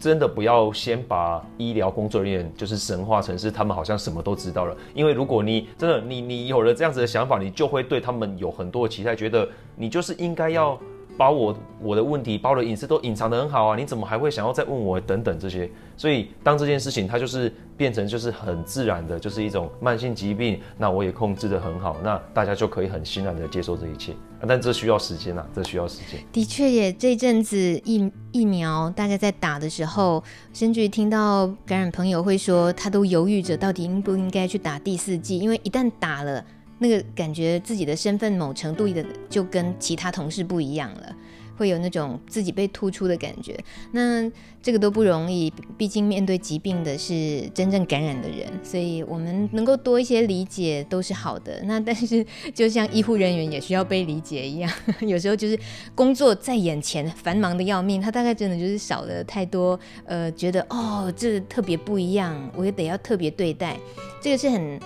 [0.01, 4.75] 真的不要先把医疗工作人员就是神化成是他们好像什么都知道了。
[4.95, 10.81] 因为如果你真的你你有了这样子的想法，你就会对他们有很多的期待，觉得你就是应该要
[11.19, 15.69] 把我我的问题、把我的隐私都隐藏得很好啊，你怎么还会想要再问我等等这些？
[15.97, 24.15] 所以当这件事情它就是变成就是很自然的，就是一种慢性疾病，那我也控制得很好，那大家就可以很欣然的接受这一切。
[24.47, 26.21] 但这需要时间啊，这需要时间。
[26.33, 36.45] 的确也，这阵子疫疫苗大家在打的时候，甚至听到感染朋友会说，他都犹豫着到底应不应该去打第四剂，因为一旦打了。
[36.79, 41.17] 那个感觉自己的身份某程度的就跟其他同事不一样了，
[41.57, 43.59] 会有那种自己被突出的感觉。
[43.93, 44.31] 那
[44.63, 51.61] 这个都不容易，毕竟面对疾病的是真正感染的人，所以我们能够多一些理解都是好的。
[51.65, 52.25] 那但是
[52.55, 54.71] 就像医护人员也需要被理解一样，
[55.01, 55.59] 有时候就是
[55.95, 63.77] 工作在眼前，繁忙的要命，他大概真的就是少了太多，呃，觉得哦，这特别不一样，我也得要特别对待，
[64.21, 64.79] 这个是很。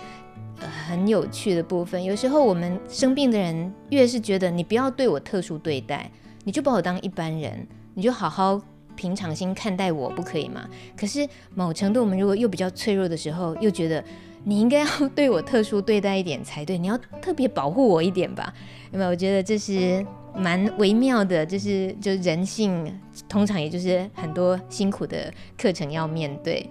[0.68, 6.10] 很有趣的部分，有时候我们生病的人越是觉得你不要对我特殊对待，
[6.44, 8.60] 你就把我当一般人，你就好好
[8.96, 10.68] 平常心看待我，不可以吗？
[10.96, 14.02] 可是某程度我们如果又比较脆弱的时候，又觉得
[14.44, 18.52] 你应该要 对我特殊对待一点才对，你要特别保护我一点吧？
[18.92, 19.10] 有没有？
[19.10, 20.04] 我觉得这是
[20.34, 22.98] 蛮微妙的，就是就人性，
[23.28, 26.68] 通常也就是很多辛苦的课程要面对。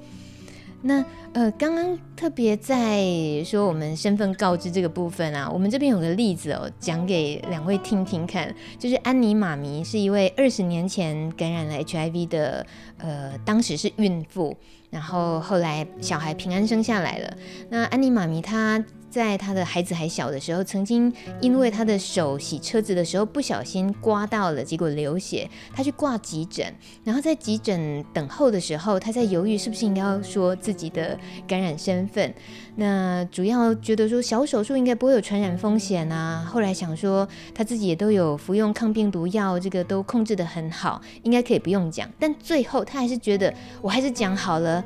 [0.83, 1.03] 那
[1.33, 3.01] 呃，刚刚特别在
[3.45, 8.53] 说我们身份告知这个部分啊，我们这边有个例子哦，讲给两位听听看。
[8.77, 12.65] 就是安妮妈咪是一位二十年前感染了 HIV 的，
[12.97, 14.57] 呃，当时是孕妇，
[14.89, 17.33] 然后后来小孩平安生下来了。
[17.69, 18.83] 那安妮妈咪她。
[19.11, 26.73] 在他的孩子还小的时候，曾经因为他的手洗车子的时候不小心刮到了，结果流血，他去挂急诊。
[27.03, 32.33] 然后在急诊等候的时候，他在犹豫是不是应该要说自己的感染身份。
[32.77, 36.47] 那主要觉得说小手术应该不会有传染风险啊。
[36.49, 42.09] 后来想说他自己也都有服用抗病毒药，这个都控制得很好，应该可以不用讲。
[42.17, 44.81] 但最后他还是觉得我还是讲好了。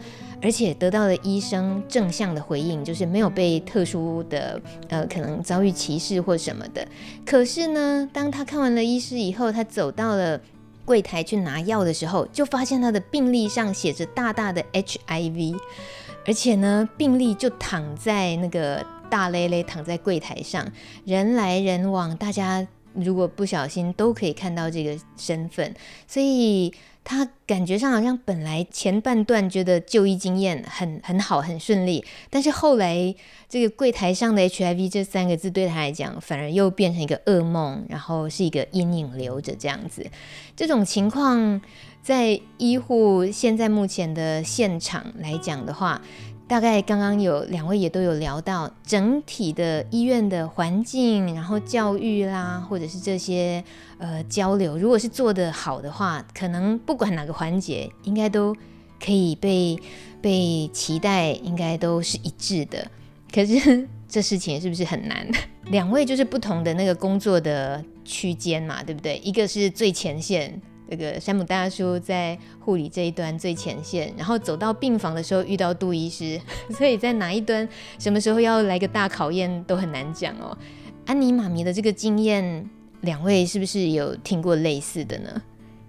[0.45, 6.87] 而且得到了医生正向的回应，就是没有被特殊的呃可能遭遇歧视或什么的。
[7.25, 10.39] 可是呢，当他看完了医师以后，他走到了
[10.85, 15.57] 柜台去拿药的时候，就发现他的病历上写着大大的 HIV，
[16.27, 20.63] 而且呢，病历就躺在那个大咧咧躺在柜台上，
[21.05, 25.73] 人来人往，大家如果不小心都可以看到这个身份，
[26.07, 26.71] 所以。
[27.05, 33.15] 他感觉上好像本来前半段觉得就医经验很很好很顺利，但是后来
[33.47, 40.05] 这个柜台上的 HIV 这三个字对他来讲反而又变成一个噩梦，然后是一个阴影留着这样子。
[40.55, 41.61] 这种情况
[42.01, 46.01] 在医护现在目前的现场来讲的话。
[46.47, 53.63] 大概刚刚有两位也都有聊到整体的医院的环境，然后教育啦，或者是这些
[53.97, 58.55] 呃交流，如果是做得好的话，可能不管哪个环节，应该都
[59.03, 59.75] 可以被
[60.21, 62.85] 被期待，应该都是一致的。
[63.33, 65.27] 可是这事情是不是很难？
[65.71, 69.17] 两位就是不同的那个工作的区间嘛，对不对？
[69.23, 70.61] 一个是最前线。
[70.89, 76.39] 这个山姆大叔在护理这一端最前线，然后走到病房的时候遇到杜医师，
[76.71, 77.67] 所以在哪一端
[77.99, 80.57] 什么时候要来个大考验都很难讲哦。
[81.05, 82.69] 安妮妈咪的这个经验，
[83.01, 85.41] 两位是不是有听过类似的呢？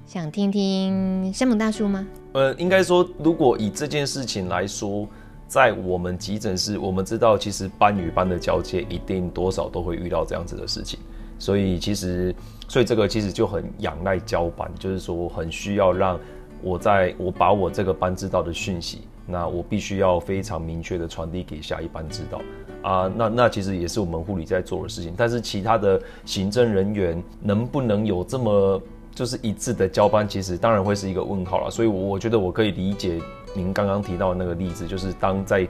[0.06, 2.06] 想听听山姆大叔吗？
[2.32, 5.08] 呃，应该说，如果以这件事情来说，
[5.48, 10.98] 在我们急诊室，我们知道其实班与班的交接一定多少都会遇到这样子的事情。
[11.38, 12.34] 所以其实，
[12.68, 16.18] 所以这个其实就很仰赖交班，就是说很需要让
[16.62, 22.40] 我在我把我这个班知道的讯息，那我必须要非常明确的传递给下一班知道
[22.82, 23.12] 啊。
[23.14, 25.14] 那那其实也是我们护理在做的事情。
[25.16, 28.82] 但是其他的行政人员能不能有这么
[29.14, 31.70] 就是一致的交班，其实当然会是一个问号了。
[31.70, 33.20] 所以我觉得我可以理解
[33.54, 35.66] 您刚刚提到的那个例子，就是当在。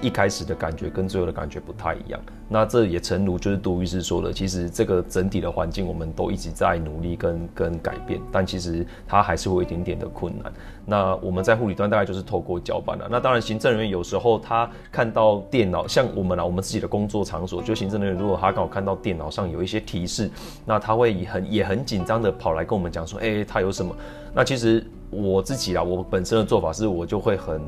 [0.00, 10.52] 一开始的感觉跟最后的感觉不太一样，那这也诚如就是杜医师说的，其实这个整体的环境我们都一直在努力跟跟改变，但其实它还是会有一点点的困难。
[10.86, 13.06] 那我们在护理端大概就是透过交班了。
[13.10, 20.30] 那当然行政人员有时候他看到电脑，像我们啊，我们自己的工作场所，就行政人员如果他刚好看到电脑上有一些提示，
[20.64, 23.94] 那他会很也很紧张的跑来跟我们讲说，哎，他有什么？
[24.34, 27.60] 那其实我自己啊，我本身的做法是我就会很。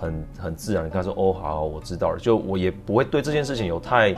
[0.00, 4.16] 很很自然跟他说哦，好，我知道了，就我也不会对这件事情有太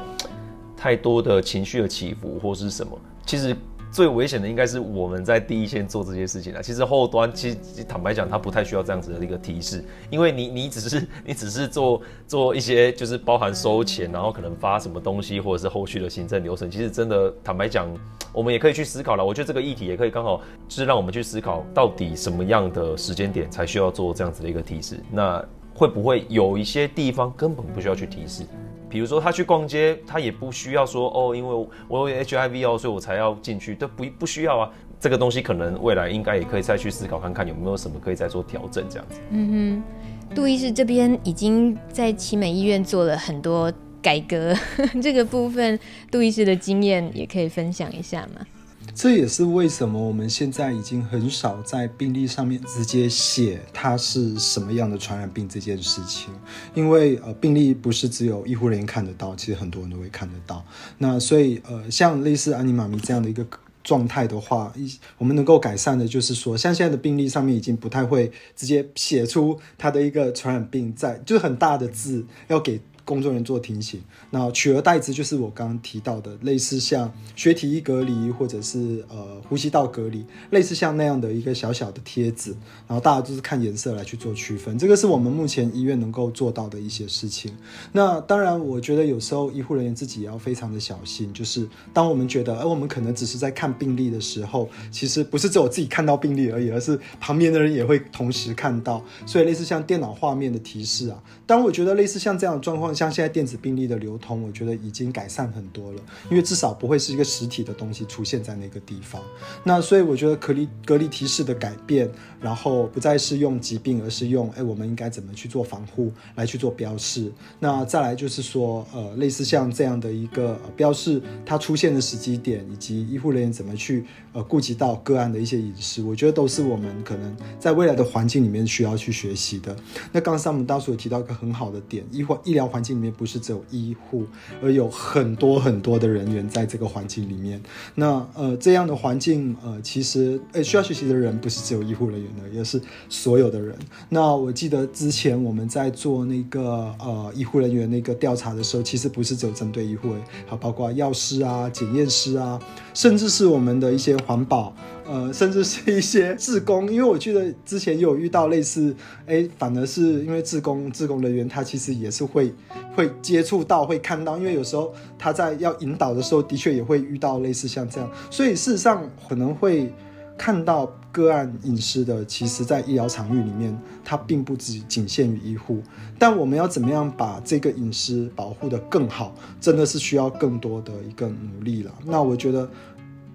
[0.76, 2.96] 太多的情绪的起伏或是什么。
[3.26, 3.56] 其实
[3.90, 6.62] 最危险的应该是我们在第一线做这些事情啊。
[6.62, 16.70] 其实后端其实坦白讲，他不太需要这样子的一个提示，因为你你只是你只是做做一些就是包含收钱，然后可能发什么东西，或者是后续的行政流程。
[16.70, 17.86] 其实真的坦白讲，
[18.32, 19.24] 我们也可以去思考了。
[19.24, 24.98] 我觉得这个议题也可以刚好就是让我们去思考，到底什么样的时间点才需要做这样子的一个提示。
[25.10, 25.44] 那
[25.82, 28.44] 会不会有一些地方根本不需要去提示？
[28.88, 34.70] 比如说他去逛街，他也不需要说哦，因为我有 HIV 哦，所以我才要进去，都不不需要啊。
[35.00, 39.18] 这个东西可能未来应该也可以再去思考看看有没有什么可以再做调整这样子。
[39.30, 39.82] 嗯
[40.30, 44.54] 哼，杜医师这边已经在奇美医院做了很多改革，
[45.02, 45.76] 这个部分
[46.12, 48.46] 杜医师的经验也可以分享一下吗？
[48.94, 56.32] 这也是为什么我们现在已经很少在病历上面直接写它是什么样的传染病这件事情，
[56.74, 60.64] 因为呃病历不是只有医护人员看得到，其实很多人都会看得到。
[60.98, 63.44] 那所以呃像类似安妮妈咪这样的一个
[63.82, 72.80] 状态的话，一我们能够改善的就是说，像现在的病历上面已经不太会直接写出它的一个传染病在，就是很大的字要给。
[73.12, 82.52] 工作人员做提醒，那取而代之就是我刚刚提到的，类似像学体液隔离或者是呃呼吸道隔离，类似像那样的一个小小的贴纸，
[82.88, 87.54] 然后大家就是看颜色来去做区分，这个是我们目前医院能够做到的一些事情。
[87.92, 103.01] 那当然，我觉得有时候医护人员自己也要非常的小心，就是当我们觉得，而我们可能只是在看病历的时候，其实不是只有自己看到病例而已，而是旁边的人也会同时看到，所以类似像电脑画面的提示啊，当我觉得类似像这样的状况下。
[103.02, 106.00] 像现在电子病历的流通，我觉得已经改善很多了，
[106.30, 109.20] 因为至少不会是一个实体的东西出现在那个地方。
[109.64, 112.08] 那所以我觉得隔离隔离提示的改变，
[112.40, 117.32] 然后不再是用疾病，而是用哎，我们应该怎么去做防护来去做标示。
[117.58, 129.74] 那再来就是说，呃，类似像这样的一个标示，它出现的时机点，以及医护人员怎么去呃顾及到个案的一些隐私，我觉得都是我们可能在未来的环境里面需要去学习的。
[130.12, 132.81] 那刚才我们当时有提到一个很好的点，医患医疗环。
[132.82, 134.26] 环境里面不是只有医护，
[134.60, 137.62] 而有很多很多的人员在这个环境里面。
[137.94, 143.78] 那呃，这样的环境呃，其实呃需要学习的人不是只有医护人员的，也是所有的人。
[144.08, 150.12] 那我记得之前我们在做那个呃医护人员那个调查的时候，其实不是只有针对医护，
[150.44, 152.60] 还包括药师啊、检验师啊，
[152.94, 154.74] 甚至是我们的一些环保。
[155.04, 158.94] 呃，甚至是一些志工，因为我记得之前有遇到类似，
[159.26, 162.54] 哎，反而是因为志工志工人员他其实也是会
[162.94, 169.92] 会接触到会看到，因为有时候他在要引导的时候，的确也会遇到类似像这样，所以事实上可能会
[170.38, 175.82] 看到个案隐私的，其实在医疗场域里面，它并不只仅限于医护，
[176.18, 181.92] 但我们要怎么样把这个隐私保护的更好，真的是需要更多的一个努力了。
[182.04, 182.70] 那我觉得，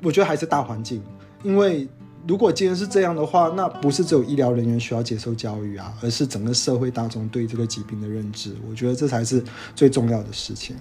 [0.01, 1.03] 我觉得还是大环境。
[1.43, 1.87] 因为
[2.27, 8.55] 如果今天是这样的话，那不是只有医疗人员需要接受教育啊，而是整个社会大众对这个疾病的认知。
[8.69, 9.43] 我觉得这才是
[9.75, 10.75] 最重要的事情。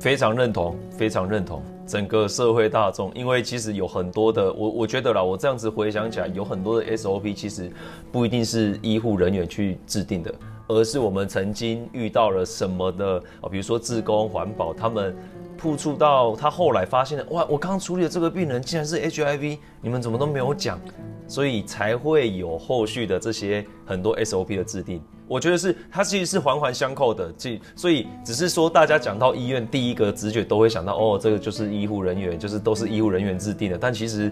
[0.00, 7.70] 非常认同，非常认同整个社会大众，因为其实有很多的，我我觉得啦，我这样子回想起来，有很多的 SOP 其实
[8.10, 10.34] 不一定是医护人员去制定的，
[10.68, 15.16] 而是我们曾经遇到了什么的啊，比如说自工、环保他们。
[15.58, 17.42] 碰触到他后来发现了，哇！
[17.48, 20.78] 我刚处理的这个病人竟然是 HIV，你们怎么都没有讲，
[21.26, 25.00] 所以才会有后续的这些很多 SOP 的制定。
[25.26, 27.32] 我觉得是它其实是环环相扣的，
[27.74, 34.30] 所以只是说大家讲到医院，第一个直觉都会想到，哦，这个就是医护人员，就是都是医护人员制定的，但其实。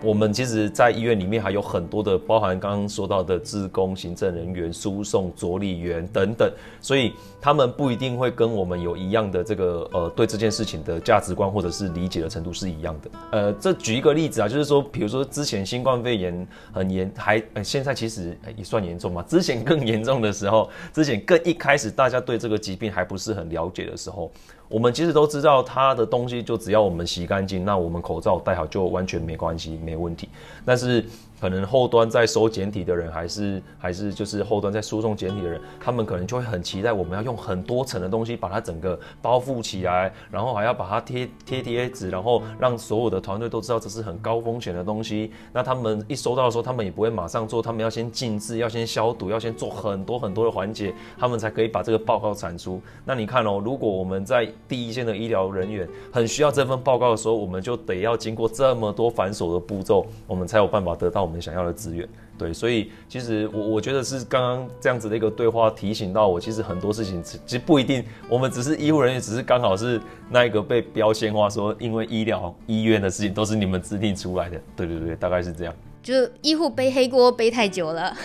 [0.00, 6.48] 我们其实，在医院里面还有很多的，包含刚刚说到的志工、行政人员、输送、佐理员等等，
[6.80, 13.10] 所以他们不一定会跟我们有一样的这个呃，对这件事情的价值观或者是理解的程度是一样的。
[13.32, 19.20] 呃，这举一个例子啊，就是说，比如说之前新冠肺炎很严，还呃现在其实也算严重嘛。
[19.28, 24.30] 之前更严重的时候，之前更一开始大家对这个疾病还不是很了解的时候。
[24.68, 30.28] 我们其实都知道，它的东西就只要我们洗干净，那我们口罩戴好就完全没关系，没问题。
[30.64, 31.04] 但是。
[31.40, 45.30] 可能后端在收简体的人，还是还是就是后端在输送简体的人，他们可能就会很期待我们要用很多层的东西把它整个包覆起来，然后还要把它贴贴贴纸，然后让所有的团队都知道这是很高风险的东西。
[45.52, 52.80] 那他们一收到的时候，他们也不会马上做，他们要先静置，要先消毒，要先做很多很多的环节，他们才可以把这个报告产出。
[53.04, 61.27] 那你看哦，如果我们在第一线的医疗人员很需要这份报告的时候，我们就得要经过这么多繁琐的步骤，我们才有办法得到。
[61.28, 62.08] 我们想要的资源，
[62.38, 70.00] 对，所以其实我我觉得是刚刚这样子的一个对话提醒到我，其实很多事情其实不一定，我们只是医护人员，只是刚好是
[70.30, 74.58] 那一个被标签化说，因为医疗医院的事情都是你们制定出来的。
[74.74, 75.74] 对对对，大概是这样。
[76.02, 78.16] 就医护背黑锅背太久了。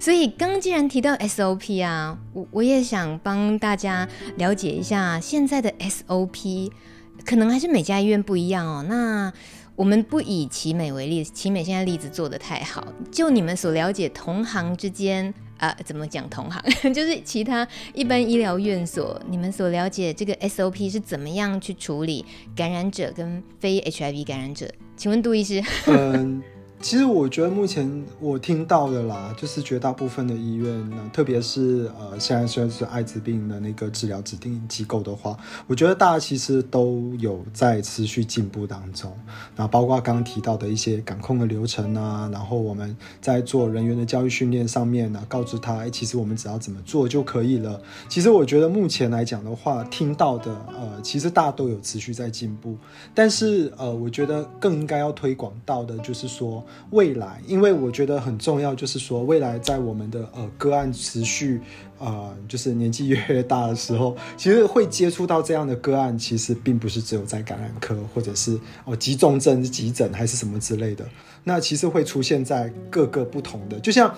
[0.00, 6.70] 所以刚刚既然提到 SOP 啊，我我也想帮大家了解一下现在的 SOP，
[7.24, 8.84] 可能还是每家医院不一样哦。
[8.88, 9.32] 那
[9.78, 16.60] 我们不以奇美为例，奇美现在例子做得太好，就你们所了解同行之间啊，怎么讲同行？
[16.92, 22.26] 就是其他一般医疗院所，你们所了解这个 SOP 是怎么样去处理
[22.56, 24.68] 感染者跟非 HIV 感染者？
[24.96, 25.62] 请问杜医师？
[26.80, 39.12] 其实我觉得目前我听到的啦，就是绝大部分的医院呢，特别是呃现在虽然是艾滋病的那个治疗指定机构的话，我觉得大家其实都有在持续进步当中。
[39.56, 47.82] 那包括刚刚提到的一些感控的流程啊，然后我们在做人员的教育训练上面呢，告知他，哎，其实我们只要怎么做就可以了。
[48.08, 52.76] 其实我觉得目前来讲的话，听到的呃，其实大家都有持续在进步。
[53.12, 56.64] 但是呃，我觉得更应该要推广到的就是说。
[56.90, 61.60] 未来，因为我觉得很重要，就是说未来在我们的呃个案持续
[61.98, 71.04] 呃就是年纪越越大的时候，其实会接触到这样的个案，其实并不是只有在感染科或者是哦急重症急诊还是什么之类的，
[71.44, 74.14] 那其实会出现在各个不同的，就像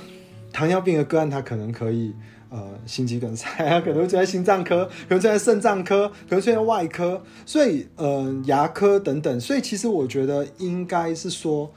[0.52, 2.12] 糖尿病的个案，它可能可以
[2.50, 11.72] 呃心肌梗塞啊，可能会出现在心脏科，可能出现在肾脏科，可能出现在外科，所以呃牙科等等，所以其实我觉得应该是说。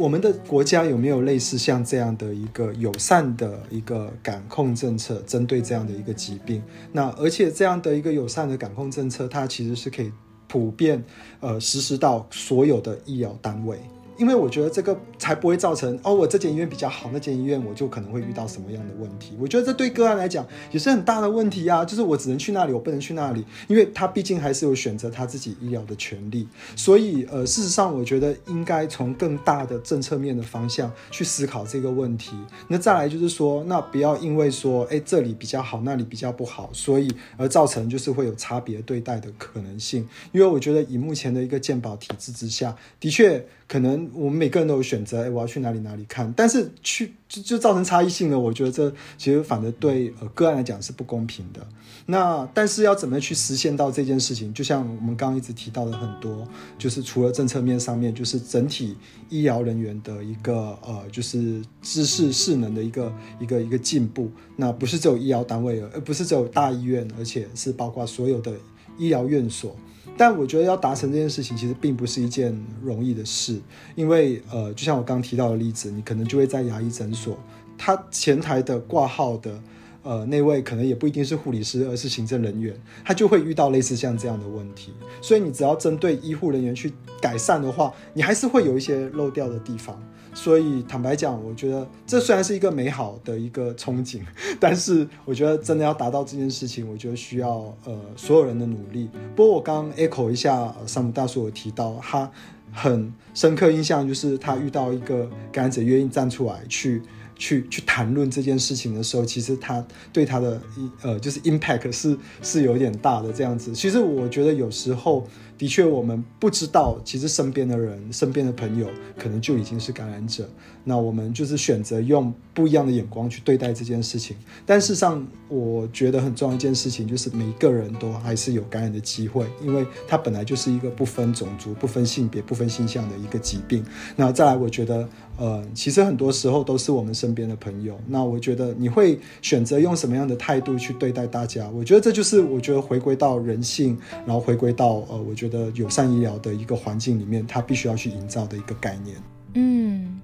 [0.00, 6.62] 我们的国家有没有类似像这样的一个友善的一个感控政策，针对这样的一个疾病？
[6.90, 10.10] 那而且这样的一个友善的感控政策，它其实是可以
[10.48, 11.04] 普遍
[11.40, 13.78] 呃实施到所有的医疗单位。
[14.20, 19.34] 因为我觉得这个才不会造成哦，我这间医院比较好，那间医院我就可能会遇到什么样的问题。
[19.40, 26.46] 我觉得这对个案来讲也是很大的问题啊，就是我只能去那里，我不能去那里，因为他毕竟还是有选择他自己医疗的权利。
[26.76, 32.32] 所以呃，事实上我觉得应该从更大的政策面的方向去思考这个问题。
[32.68, 40.06] 那再来就是说，那不要因为说，哎，这里比较好，那里比较不好，所以而造成就是会有差别对待的可能性。
[40.32, 43.46] 因为我觉得以目前的一个健保体制之下，的确。
[43.70, 48.36] 可能我们每个人都有选择，哎，我要去哪里哪里看，但是去就就造成差异性了。
[48.36, 51.64] 我觉得这其实反而对呃个案来讲是不公平的。
[52.06, 54.52] 那但是要怎么去实现到这件事情？
[54.52, 56.44] 就像我们刚刚一直提到的很多，
[56.76, 58.96] 就是除了政策面上面，就是整体
[59.28, 64.28] 医疗人员的一个呃，就是知识势能的一个一个一个进步。
[64.56, 68.52] 那不是只有医疗单位，而不是只有大医院，而且是包括所有的
[68.98, 69.76] 医疗院所。
[70.20, 73.58] 但我觉得要达成这件事情，其实并不是一件容易的事，
[73.94, 77.38] 因为呃，就像我刚提到的例子，你可能就会在牙医诊所，
[77.78, 79.58] 他前台的挂号的
[80.02, 84.92] 呃那位可能也不一定是护理师，而是行政人员，他就会遇到类似像这样的问题。
[85.22, 89.98] 所以你只要针对医护人员去改善的话，你还是会有一些漏掉的地方。
[90.32, 94.20] 所以坦白讲，我觉得这虽然是一个美好的一个憧憬，
[94.60, 99.08] 但是我觉得真的要达到这件事情，我觉得需要呃所有人的努力。
[99.34, 102.30] 不过我刚刚 echo 一下，山姆大叔有提到他
[102.72, 107.02] 很深刻印象，就是他遇到一个感染者愿意站出来去
[107.36, 110.60] 去去谈论这件事情的时候，其实他对他的
[111.02, 113.72] 呃就是 impact 是是有点大的这样子。
[113.72, 115.26] 其实我觉得有时候。
[115.60, 118.88] 的确，我们不知道，其实身边的人、身边的朋友
[119.18, 120.48] 可能就已经是感染者。
[120.82, 124.34] 那我们就是选择用不一样的眼光去对待这件事情。
[124.64, 133.84] 但事实上，我觉得很重要一件事情就是，每一个人都还是有感染的机会，因为它本来就是一个不分种族、不分性别、不分性向的一个疾病。
[134.16, 135.06] 那再来，我觉得，
[135.36, 138.00] 呃，其实很多时候都是我们身边的朋友。
[138.06, 141.68] 那我觉得你会选择用什么样的态度去对待大家？
[141.68, 145.49] 我觉得这就是我觉得回归到人性，然后回归到呃，我觉得。
[145.50, 149.16] 的友善医疗的一个环境里面，他必须要去营造的一个概念。
[149.54, 150.20] 嗯，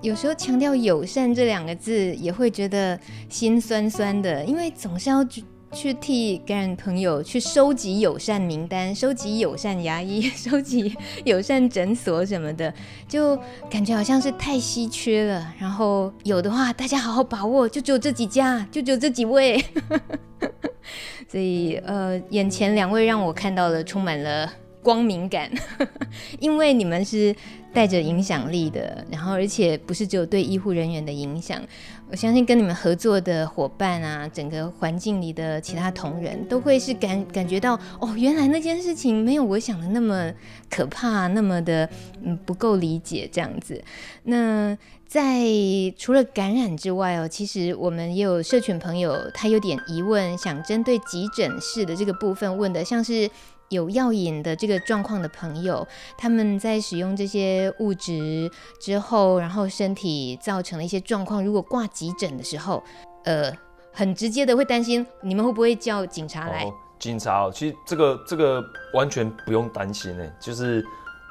[0.00, 2.98] 有时候强调友善这两个字，也会觉得
[3.28, 12.72] 心酸酸的，因为总是要去去替感染朋友去收集友善名单、收集友善牙医、 收集友善诊所什么的，
[13.08, 13.36] 就
[13.68, 15.52] 感觉好像是太稀缺了。
[15.58, 19.62] 然后有的话，大家好好把握，就只有这几家，就只有这几位。
[21.28, 24.52] 所以，呃，眼前两位让我看到了充满了。
[24.82, 25.50] 光明感，
[26.40, 27.34] 因为你们是
[27.72, 31.60] 带着影响力的，然后而且不是只有对医护人员的影响，
[32.10, 40.32] 我相信跟你们合作的伙伴啊，整个环境里的其他同仁都会是感感觉到哦，原来那件事情没有我想的那么
[40.70, 41.88] 可怕，那么的
[42.22, 43.82] 嗯不够理解这样子。
[44.24, 44.76] 那
[45.06, 45.44] 在
[45.98, 53.28] 除了感染之外哦，其实我们也有社群朋友，他有点疑问，想针对急诊室的这个部分问的，像是。
[53.70, 55.86] 有药瘾的这个状况的朋友，
[56.18, 58.50] 他们在使用这些物质
[58.80, 61.42] 之后，然后身体造成了一些状况。
[61.44, 62.82] 如果挂急诊的时候，
[63.24, 63.52] 呃，
[63.92, 66.64] 很直接的会担心，你们会不会叫警察来？
[66.64, 68.60] 哦、警察、哦，其实这个这个
[68.92, 70.28] 完全不用担心呢。
[70.40, 70.84] 就是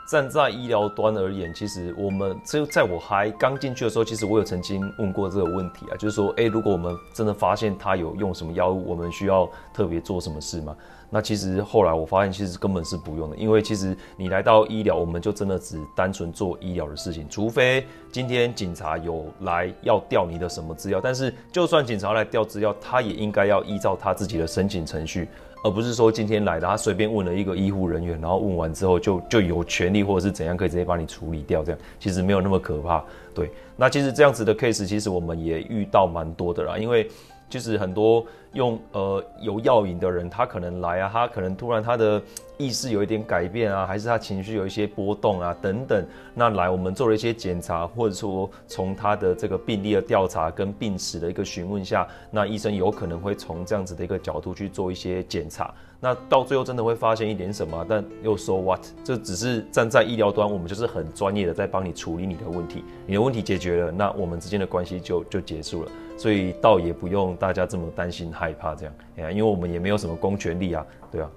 [0.09, 10.73] 站在医疗端而言，其实我们就在我还刚进去的时候，其实我有曾经问过这个问题啊，就是说，哎，如果我们真的发现他有用什么药物，我们需要特别做什么事吗？
[11.11, 25.27] 那其实后来我发现，其实根本是不用的，因为其实你来到医疗，我们就真的只单纯做医疗的事情，除非今天警察有来要调你的什么资料，但是就算警察来调资料，他也应该要依照他自己的申请程序，
[25.63, 33.03] 而不是说今天来的他随便问了一个医护人员，然后问完之后就就有权利或者是怎样可以直接帮你处理掉，这样其实没有那么可怕。
[33.33, 37.09] 对，那其实这样子的 case，其实我们也遇到蛮多的啦，因为。
[37.49, 42.21] 就是很多用呃有药瘾的人，他可能来啊，他可能突然他的
[42.59, 46.05] 意识有一点改变啊，还是他情绪有一些波动啊等等。
[46.35, 55.73] 那来我们做了一些检查，或者说从他的这个病例的调查跟病史的一个询问下，那医生有可能会从这样子的一个角度去做一些检查。
[56.01, 57.85] 那到最后真的会发现一点什么？
[57.87, 58.81] 但又说 what？
[59.05, 65.91] 这只是站在医疗端，我们就是很专业的在帮你处理你的问题，你的问题解决了，那我们之间的关系就就结束了。
[66.17, 71.29] 所以倒也不用大家这么担心害怕这样，哎呀因为我们也没有什么公权力啊，对啊，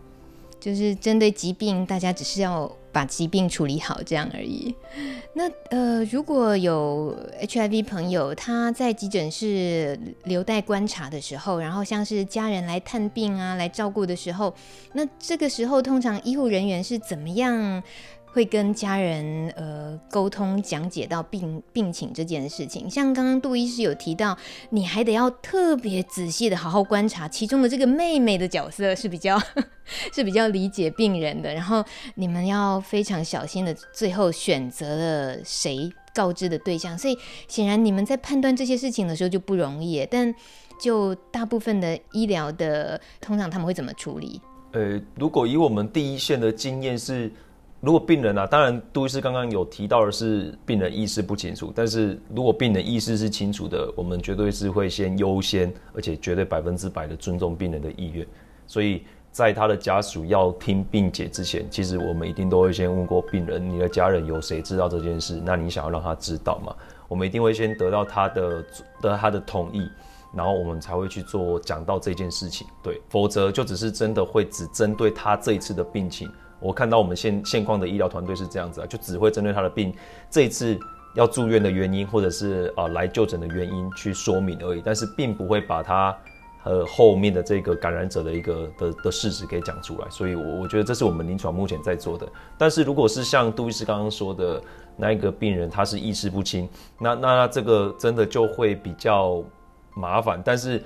[0.63, 4.73] 就是针对疾病，大家只是要把疾病处理好这样而已。
[5.35, 14.55] 那呃，如果有 HIV 朋友他在急诊室留待观察的时候，然后像是家人来探病啊，来照顾的时候，
[14.93, 17.83] 那这个时候通常医护人员是怎么样？
[18.33, 24.37] 会跟家人呃沟通讲解到病病情这件事情，像刚刚杜医师有提到，
[24.71, 29.39] 你还得要特别仔细的好好观察其中的这个妹妹的角色是比较
[30.15, 37.19] 是比较理解病人的，然后你们要非常小心的最后选择了谁告知的对象，所以
[37.49, 40.35] 显然你们在判断这些事情的时候就不容易，但
[40.81, 44.41] 就大部分的医疗的通常他们会怎么处理？
[44.73, 47.31] 呃，如果以我们第一线的经验是。
[47.83, 58.25] 如果病人啊，当然杜医师刚刚有提到的是病人意识不清楚，但是如果病人意识是清楚的，我们绝对是会先优先，而且绝对百分之百的尊重病人的意愿。
[58.69, 59.03] 所以
[59.33, 65.43] 在他的家属要听病解之前，其实我们一定都会先问过病人，你的家人有谁知道这件事？
[65.45, 66.73] 那你想要让他知道吗？
[67.09, 68.65] 我们一定会先得到他的
[69.01, 69.91] 得他的同意，
[70.33, 72.65] 然后我们才会去做讲到这件事情。
[72.81, 76.31] 对，否则就只是真的会只针对他这一次的病情。
[76.63, 79.93] 我看到我们现现况的医疗团队是这样子啊，就只会针对他的病，
[80.31, 80.79] 这一次
[81.15, 86.17] 要住院的原因，或者是啊来就诊的原因去说明而已，但是并不会把他
[86.63, 90.09] 和后面的这个感染者的一个的的事实给讲出来。
[90.09, 92.27] 所以，我我觉得这是我们临床目前在做的。
[92.57, 94.63] 但是如果是像杜医师刚刚说的
[94.97, 99.43] 那一个病人，他是意识不清，那那这个真的就会比较
[99.95, 100.41] 麻烦。
[100.45, 100.83] 但是。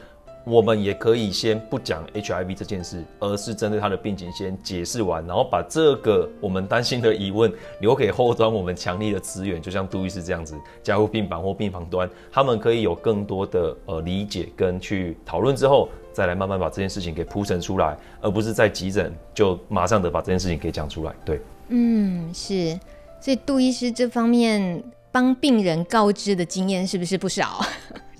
[0.46, 21.12] 我们也可以先不讲 HIV 这件事，而是针对他的病情先解释完，然后把这个我们担心的疑问留给后端我们强力的资源， 就像杜医师这样子，加护病房或病房端，他们可以有更多的呃理解跟去讨论之后，再来慢慢把这件事情给铺陈出来，而不是在急诊就马上的把这件事情给讲出来。
[21.24, 21.40] 对，
[21.70, 22.78] 嗯，是，
[23.20, 24.80] 所以杜医师这方面
[25.10, 27.60] 帮病人告知的经验是不是不少？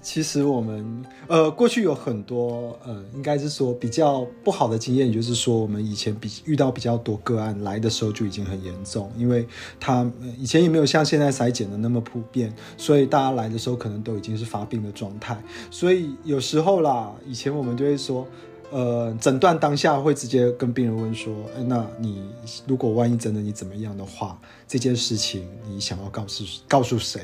[0.07, 9.45] 其实我们呃过去有很多呃应该是说比较不好的经验，就是说我们以前比遇到比较多个案来的时候就已经很严重，因为
[9.81, 15.37] 他以前也没有像现在筛检的那么普遍，所以大家来的时候可能都已经是发病的状态，
[15.73, 18.25] 所以有时候啦，以前我们就会说，
[18.71, 22.23] 呃诊断当下会直接跟病人问说，哎，那你
[22.69, 27.23] 如果万一真的你怎么样的话，这件事情你想要告诉告诉谁？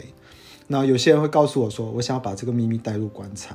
[0.72, 3.54] 那有些人会告诉我说，我想要把这个秘密带入棺材，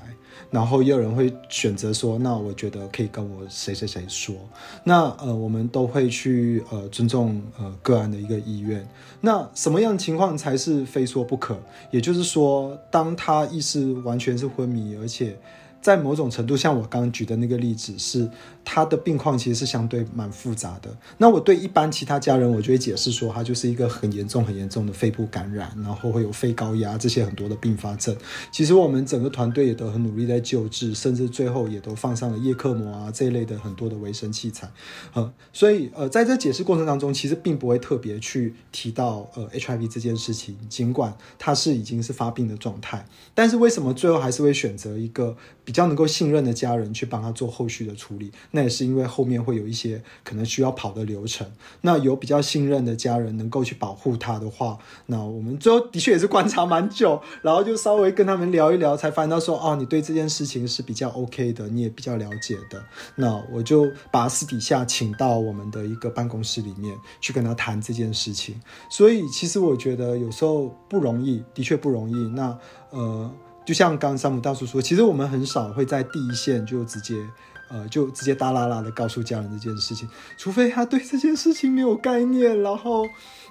[0.52, 4.36] 然后也有人会选择说，那我觉得可以跟我谁谁谁说。
[4.84, 8.88] 那呃，我们都会去呃尊重呃个案的一个意愿。
[9.20, 11.58] 那什么样的情况才是非说不可？
[11.90, 15.36] 也就是说，当他意识完全是昏迷，而且
[15.82, 18.30] 在某种程度，像我刚刚举的那个例子，是
[18.66, 20.96] 他的病况其实是相对蛮复杂的。
[21.18, 28.16] 那我对一般其他家人，我就会解释说，他就是一个很严重、很严重的肺部感染，然后会有肺高压这些很多的并发症。
[28.52, 34.70] 其实我们整个团队也都很努力在救治，甚至最后也都放上了叶克膜啊这一类的很多的维生器材。
[35.14, 45.38] 呃，所以呃，在这解释过程当中，其实并不会特别去提到呃 HIV 这件事情，尽管他是已经是发病的状态，但是为什么最后还是会选择一个
[45.68, 51.46] 比较能够信任的家人去帮他做后续的处理，那也是因为后面会有一些可能需要跑的流程。
[51.82, 62.82] 那有比较信任的家人能够去保护他的话，那我们最后的确也是观察蛮久，然后就稍微跟他们聊一聊，才发现到说，哦，你对这件事情是比较 OK 的，你也比较了解的。
[63.16, 68.58] 那我就把私底下请到我们的一个办公室里面去跟他谈这件事情。
[68.90, 72.14] 所以其实我觉得有时候不容易，的确不容易。
[72.30, 72.58] 那
[72.92, 73.30] 呃。
[73.68, 77.28] 就像刚山姆大叔说，其实我们很少会在第一线就直接，
[77.68, 80.08] 呃，就直接大啦啦的告诉家人这件事情，
[80.38, 83.06] 除非他对这件事情没有概念，然后。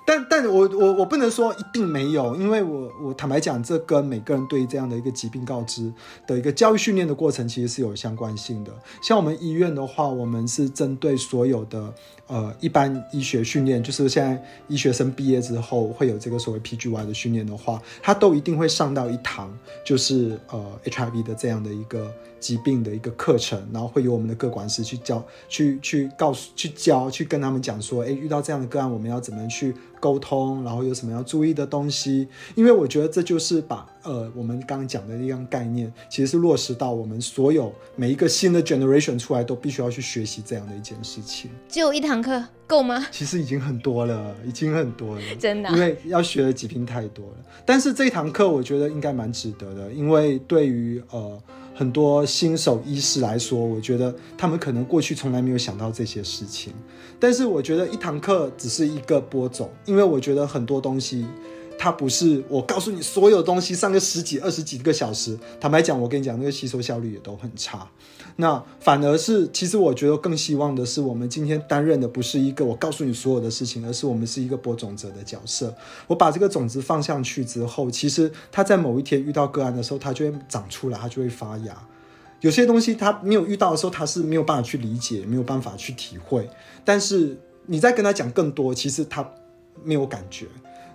[0.07, 5.93] 但但我我我不能说一定没有，因为我我坦白讲，这跟每个人对这样的一个疾病告知
[6.27, 8.73] 的一个教育训练的过程，其实是有相关性的。
[9.03, 11.93] 像我们医院的话，我们是针对所有的
[12.29, 19.53] 呃一般医学训练，就是现在医学生毕业之后会有这个所谓 PGY 的训练的话，他都一定会上到一堂，
[19.85, 22.11] 就是呃 HIV 的这样的一个。
[22.47, 32.29] 疾病的一个课程，然后会由我们的各管师去教、去去告诉、去教、去跟他们讲说，诶，遇到这样的个案，我们要怎么去沟通，然后有什么要注意的东西。
[32.55, 41.51] 因为我觉得这就是把呃我们刚刚讲的一样概念，其实是落实到我们所有每一个新的 generation 出来都必须要去学习这样的一件事情。
[41.69, 43.09] 只有一堂课够吗？
[43.11, 45.69] 其实已经很多了，已经很多了，真的。
[45.71, 51.43] 因为要学的疾病太多了，但是这一堂课我觉得应该蛮值得的，因为对于呃。
[51.79, 56.73] 很多新手医师来说，我觉得他们可能过去从来没有想到这些事情。
[57.21, 61.27] 但是我觉得一堂课只是一个播种，因为我觉得很多东西，
[61.79, 65.39] 它不是我告诉你所有东西上个十几、二十几个小时。
[65.61, 67.87] 坦白讲，我跟你讲，那个吸收效率也都很差。
[68.39, 75.75] 那反而是，其实我觉得更希望的是，我们今天担任的不是一个我告诉你所有的事情，而是我们是一个播种者的角色。
[76.07, 81.75] 我把这个种子放上去之后，其实它在某一天遇到个案的时候，它就会长出来，它就会发芽。
[82.43, 86.47] 有些东西它没有遇到的时候，它是没有办法去理解，没有办法去体会。
[86.85, 89.27] 但是你再跟他讲更多，其实他
[89.83, 90.47] 没有感觉。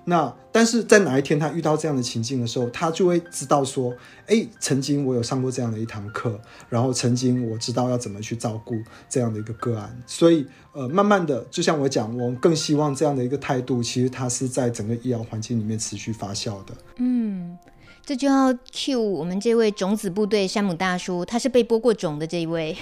[0.05, 3.93] 那但是在哪一天他遇到这样的情境的时候，他就会知道说，
[4.27, 6.39] 哎，曾经我有上过这样的一堂课，
[6.69, 8.75] 然后曾经我知道要怎么去照顾
[9.07, 16.73] 这样的一个个案，所以呃，慢慢的，就像我讲，我更希望这样的一个态度，其实它是在整个医疗环境里面持续发酵的。
[16.97, 17.57] 嗯，
[18.03, 22.75] 这就要 cue 我们这位种子部队山姆大叔，他是被播过种的这一位。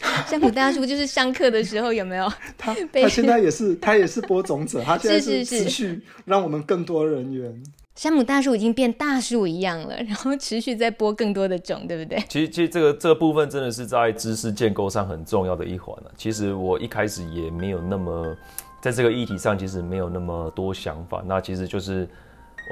[0.26, 2.30] 山姆大叔就是上课的时候有没有？
[2.58, 7.62] 他他现在也是他也是播种者，他现在是持续让我们更多人员。
[7.94, 12.22] 山姆大叔已经变大树一样了，然后持续在播更多的种，对不对？
[12.28, 16.10] 其实其实这个这个部分真的是在知识建构上很重要的一环了。
[16.16, 18.36] 其实我一开始也没有那么
[18.82, 21.22] 在这个议题上，其实没有那么多想法。
[21.26, 22.08] 那其实就是。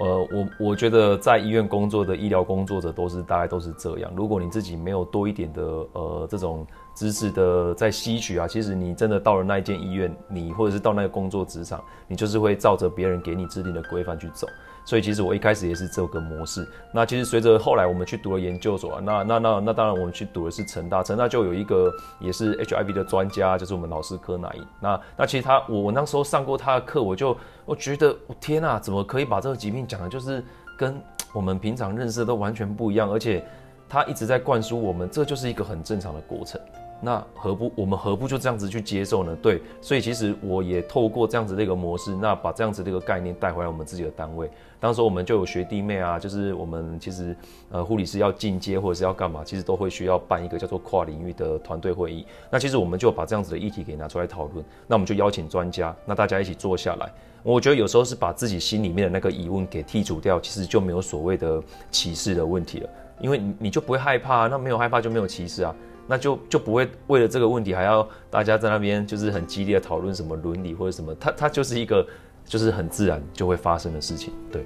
[0.00, 4.12] 呃，我我觉得在医院工作的医疗工作者都是大概都是这样。
[4.16, 5.62] 如果你自己没有多一点的
[5.92, 14.46] 呃这种知识的在吸取啊，其实你真的到了那一间医院，你或者是到那个工作职场，你就是会照着别人给你制定的规范去走。
[14.86, 16.68] 所以其实我一开始也是这个模式。
[16.92, 21.90] 那其实随着后来我们去读了研究所啊，那那那那当然我们去读的是成大，成大就有一个
[22.20, 24.62] 也是 HIV 的专家，就是我们老师柯乃因。
[24.80, 30.44] 那那其实他我我那时候上过他的课，我就我觉得我天啊，怎么可以把这个疾病讲的，就是
[30.76, 31.00] 跟
[31.32, 33.42] 我们平常认识的都完全不一样，而且
[33.88, 36.60] 他一直在灌输我们，这就是一个很正常的过程。
[37.04, 39.36] 那何不我们何不就这样子去接受呢？
[39.42, 44.50] 对，所以其实我也透过这样子的一个模式，那把这样子的一个概念带回来我们自己的单位。
[44.80, 47.36] 当时我们就有学弟妹啊，就是我们其实
[47.70, 52.26] 呃护理师要进阶或者是要干嘛，其实都会需要办一个叫做跨领域的团队会议。
[52.50, 54.64] 那其实我们就把这样子的议题给拿出来讨论。
[54.86, 57.10] 那我们就邀请专家，那大家一起坐下来。
[57.42, 62.90] 我觉得有时候是把自己心里面的那个疑问给剔除掉，其实就没有所谓的歧视的问题了，
[63.20, 65.74] 因为你你就不会害怕，那没有害怕就没有歧视啊。
[66.06, 72.06] 那就就不会为了这个问题还要大家在那边就是很激烈的讨论什么伦理或者什么，它它就是一个
[72.44, 74.32] 就是很自然就会发生的事情。
[74.52, 74.64] 对，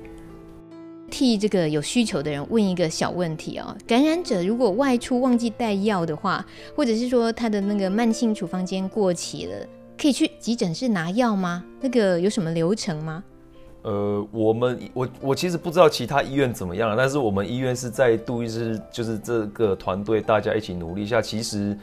[1.10, 6.44] 替这个有需求的人问一个小问题哦，感染者如果外出忘记带药的话，
[6.76, 9.66] 或者是说他的那个慢性处方间过期了，
[9.96, 11.64] 可以去急诊室拿药吗？
[11.80, 13.22] 那个有什么流程吗？
[13.88, 21.74] 呃，我们我我其实不知道其他医院怎么样，但是我们医院是在杜医师就是这个团队大家一起努力下，其实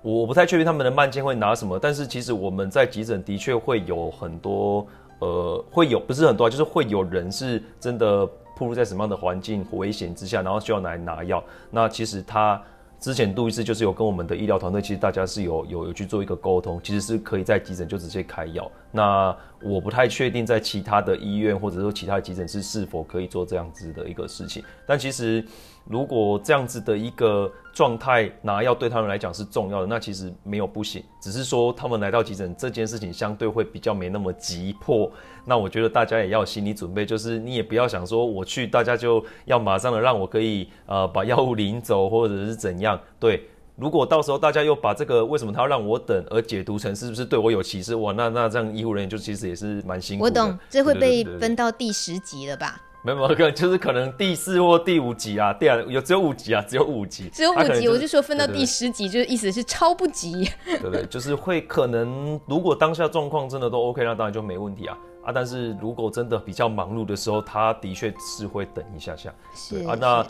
[0.00, 4.86] 我不太确定他们的慢件会拿什么，但是其实我们在急诊的确会有很多
[5.18, 8.24] 呃会有不是很多，就是会有人是真的
[8.56, 11.42] 暴露在什么样的环境危险之下，然后需要来拿药，
[11.72, 12.62] 那其实他。
[13.00, 18.68] 之前杜医师就是有跟我们的医疗团队，其实大家是有有有去做一个沟通，其实是可以在急诊就直接开药。
[18.90, 25.44] 那我不太确定在其他的医院或者说其他的急诊室是否可以做这样子的一个事情，但其实。
[25.90, 35.10] 如果这样子的一个状态拿药对他们来讲是重要的，那其实没有不行，只是说他们来到急诊这件事情相对会比较没那么急迫。
[35.46, 43.00] 那我觉得大家也要有心理准备，就是你也不要想说我去，大家就要马上的让我可以呃把药物领走或者是怎样。
[43.18, 43.48] 对，
[43.78, 50.42] 如果到时候大家又把这个为什么他要让我等而解读成是不是对我有歧视，哇，那那这样医护人员就其实也是蛮辛苦的。
[50.42, 52.80] 我懂，这会被分到第十级了吧？
[53.02, 64.98] 没有，可能 就是可能第四或第五集啊，第二有只有五集啊，只有五集，只有五集，就是、我就说分到第十集，对对对，就是意思是超不急，对，不对，就是会可能如果当下状况真的都 OK，那当然就没问题啊。
[65.24, 70.26] 啊，但是如果真的比较忙碌的时候，他的确是会等一下下，是啊，那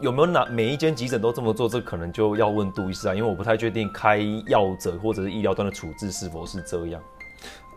[0.00, 1.68] 有没有哪每一间急诊都这么做？
[1.68, 7.00] 这可能就要问杜医师啊，因为我不太确定开药者或者是医疗端的处置是否是这样。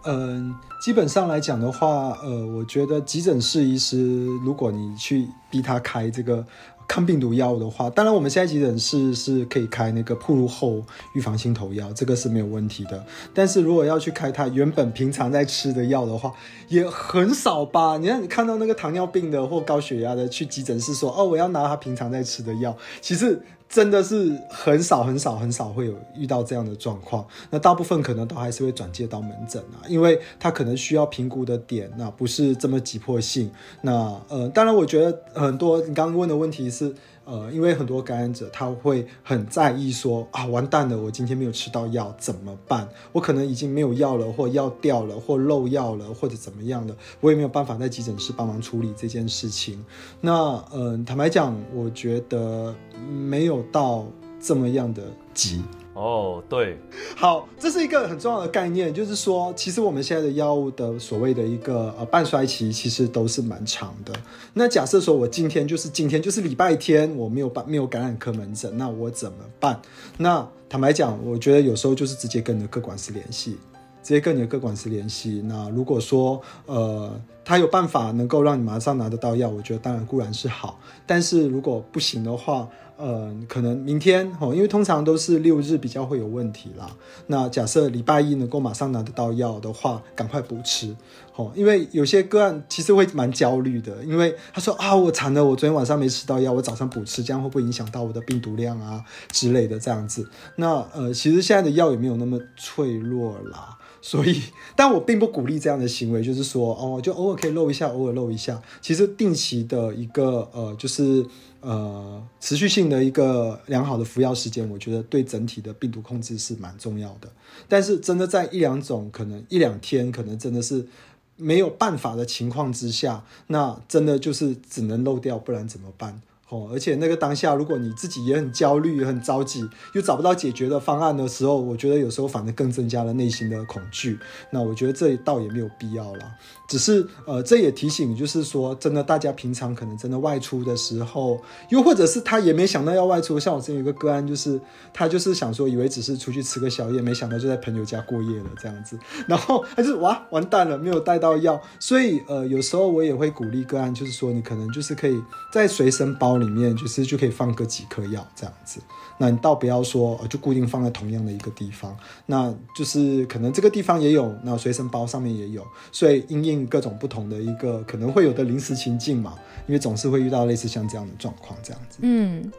[0.04, 6.46] 嗯，基本上来讲的话，呃，我觉得急诊室医师，如果你去逼他开这个
[6.88, 10.82] 抗病毒药的话，当然我们现在急诊室是可以开那个铺路后
[11.14, 13.06] 预防心头药，这个是没有问题的。
[13.34, 16.32] 但是如果要去开他原本平常在吃的药的话，
[16.70, 17.98] 也很少吧？
[17.98, 23.42] 你看，你看到那个糖尿病的或高血压的去急诊室说，哦，我要拿他平常在吃的药，其实。
[23.70, 33.52] 真的是很少很少很少会有遇到这样的状况，那大部分可能都还是会转介到门诊啊，因为他可能需要评估的点，那不是这么急迫性。
[33.82, 36.94] 那呃，当然我觉得很多你刚刚问的问题是。
[37.28, 42.88] 呃，因为很多感染者他会很在意说啊，完蛋了，我今天没有吃到药怎么办？
[43.12, 49.84] 我可能已经没有药了，或药掉了，或漏药了，或者怎么样的，我也没有办法在急诊室帮忙处理这件事情。
[50.22, 50.34] 那
[50.72, 52.74] 呃，坦白讲，我觉得
[53.12, 54.06] 没有到
[54.40, 55.04] 这么样的
[55.34, 55.62] 急。
[55.98, 56.78] 哦，对，
[57.16, 64.14] 好，这是一个很重要的概念，就是说，其实我们现在的药物的所谓的一个呃半衰期，其实都是蛮长的。
[64.54, 69.82] 那假设说我今天就是今天就是礼拜天，我没有办没有感染科门诊，那我怎么办？
[70.18, 73.58] 那坦白讲，我觉得有时候就是直接跟你的各管师联系，
[74.04, 75.42] 直接跟你的各管师联系。
[75.44, 80.78] 那如果说呃他有办法能够让你马上拿得到药，我觉得当然固然是好。
[81.06, 82.68] 但是如果不行的话，
[82.98, 86.90] 呃，可能明天哦，因为通常都是六日比较会有问题啦。
[87.28, 90.94] 那假设礼拜一能够马上拿得到药的话，赶快补吃
[91.38, 91.50] 哦。
[91.56, 100.28] 因为有些个案其实会蛮焦虑的，因为他说啊，我惨了，我昨天晚上没吃到药，我早上补吃，这样会不会影响到我的病毒量啊之类的这样子？
[100.58, 103.78] 那呃，其实现在的药也没有那么脆弱啦，
[104.08, 104.42] 所以，
[104.78, 108.62] 但我并不鼓励这样的行为，就是说哦，就偶尔可以漏一下，偶尔漏一下。
[108.82, 111.26] 其实定期的一个呃，就是。
[111.60, 117.28] 呃，持续性的一个良好的服药时间，我觉得对整体的病毒控制是蛮重要的。
[117.68, 120.88] 但是，真的在一两种可能一两天，可能真的是
[121.36, 126.22] 没有办法的情况之下，那真的就是只能漏掉，不然怎么办？
[126.50, 134.18] 哦，而且那个当下，如果你自己也很焦虑、也很着急，又找不到解决的方案的时候，我觉得有时候反而更增加了内心的恐惧。
[134.50, 136.32] 那我觉得这倒也没有必要啦。
[136.66, 143.38] 只是呃，这也提醒，就是说，真的，大家平常可能真的外出的时候，又或者是他也没想到要外出。
[143.38, 144.60] 像我之前有个个案，就是
[144.94, 148.98] 他就是想说，以为只是出去吃个宵夜，没想到就在朋友家过夜了这样子。
[149.28, 151.62] 然后他就哇，完蛋了，没有带到药。
[151.78, 155.22] 所以呃，有时候我也会鼓励个案，就是说，你可能就是可以
[155.52, 156.37] 在随身包。
[156.38, 158.80] 里面就是就可以放个几颗药这样子，
[159.18, 169.36] 那你倒不要说就固定放在同样的一个地方，那就是可能这个地方也有，那随身包上面也有，所以因应各种不同的一个可能会有的临时情境嘛，
[169.68, 172.00] 因为总是会遇到类似像这样的状况这样子。
[172.02, 172.52] 嗯，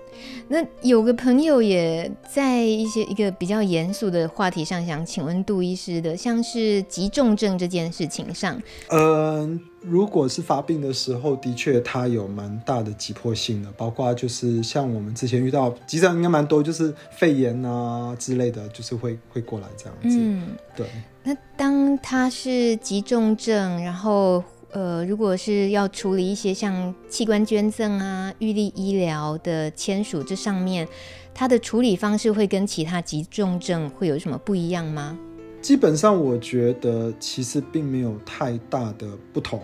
[0.49, 8.61] 那有个朋友也在一些一个比较严肃的话题上想请问杜医师的，像是急重症这件事情上，
[8.91, 9.61] 嗯。
[9.89, 20.19] 如果是发病的时候，的确它有蛮大的急迫性的，包括就是像我们之前遇到，急诊应该蛮多，就是肺炎啊之类的，就是会会过来这样子。
[20.21, 20.87] 嗯，对。
[21.25, 30.87] 那当它是急重症，然后呃，如果是要处理一些像器官捐赠啊、预立医疗的签署，这上面
[31.35, 35.19] 它的处理方式会跟其他急重症会有什么不一样吗？
[35.61, 39.61] 基本上，我觉得其实并没有太大的不同。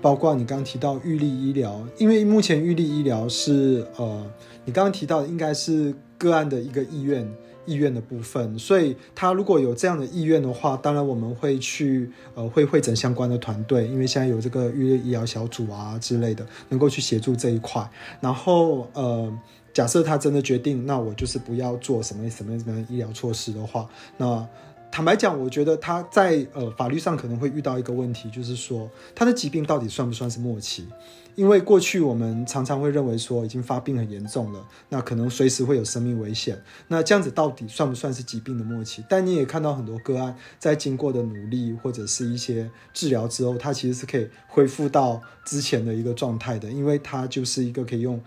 [0.00, 4.26] 包括你刚刚提到预立医疗，因为目前预立医疗是呃，
[4.64, 7.28] 你刚刚提到的应该是个案的一个意愿。
[7.64, 17.88] 意愿的部分，所以他如果有这样的意愿的话，当然我们会去呃会会诊相关的团队，因为现在有这个预立医疗小组啊之类的，能够去协助这一块。
[18.20, 19.32] 然后呃，
[19.72, 24.44] 假设他真的决定，那我就是不要做什么什么什么医疗措施的话，那
[24.92, 30.86] 坦白讲，我觉得他在呃法律上可能会遇到一个问题，就是说他的疾病到底算不算是末期？
[31.34, 36.62] 因为过去我们常常会认为说已经发病很严重了，那可能随时会有生命危险。
[36.88, 39.02] 那这样子到底算不算是疾病的末期？
[39.08, 48.22] 但你也看到很多个案在经过的努力或者是一些治疗之后，它其实是可以恢复到之前的一个状态的，因为它就是一个可以用。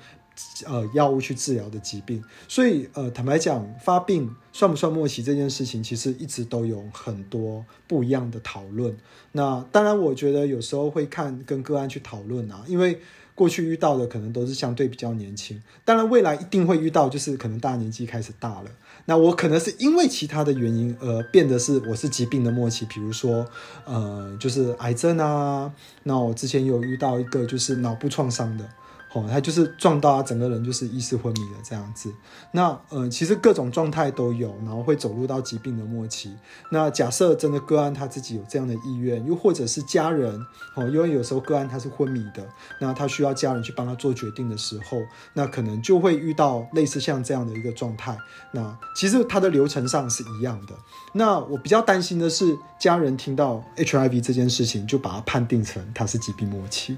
[0.66, 8.96] 呃，药物去治疗的疾病，所以呃，坦白讲，发病算不算末期这件事情，其实一直都有很多不一样的讨论。
[9.32, 13.00] 那当然，我觉得有时候会看跟个案去讨论啊，因为
[13.34, 18.72] 过去遇到的可能都是相对比较年轻，当然未来一定会遇到，就是可能大年纪开始大了。
[19.06, 23.46] 那我可能是因为其他的原因而变得是我是疾病的末期，比如说
[23.86, 25.72] 呃，就是癌症啊。
[26.04, 28.68] 那我之前有遇到一个就是脑部创伤的。
[29.16, 32.14] 哦，他就是撞到他整个人就是意识昏迷了这样子。
[32.52, 36.36] 那呃，其实各种状态都有，然后会走入到疾病的末期。
[36.70, 40.38] 那假设真的个案他自己有这样的意愿，又或者是家人
[40.76, 42.46] 哦，因为有时候个案他是昏迷的，
[42.82, 45.02] 那他需要家人去帮他做决定的时候，
[45.32, 48.18] 那可能就会遇到类似像这样的一个状态。
[48.52, 50.76] 那其实他的流程上是一样的。
[51.18, 56.98] 那我比较担心的是，家人听到 HIV 这件事情就把它判定成他是疾病末期，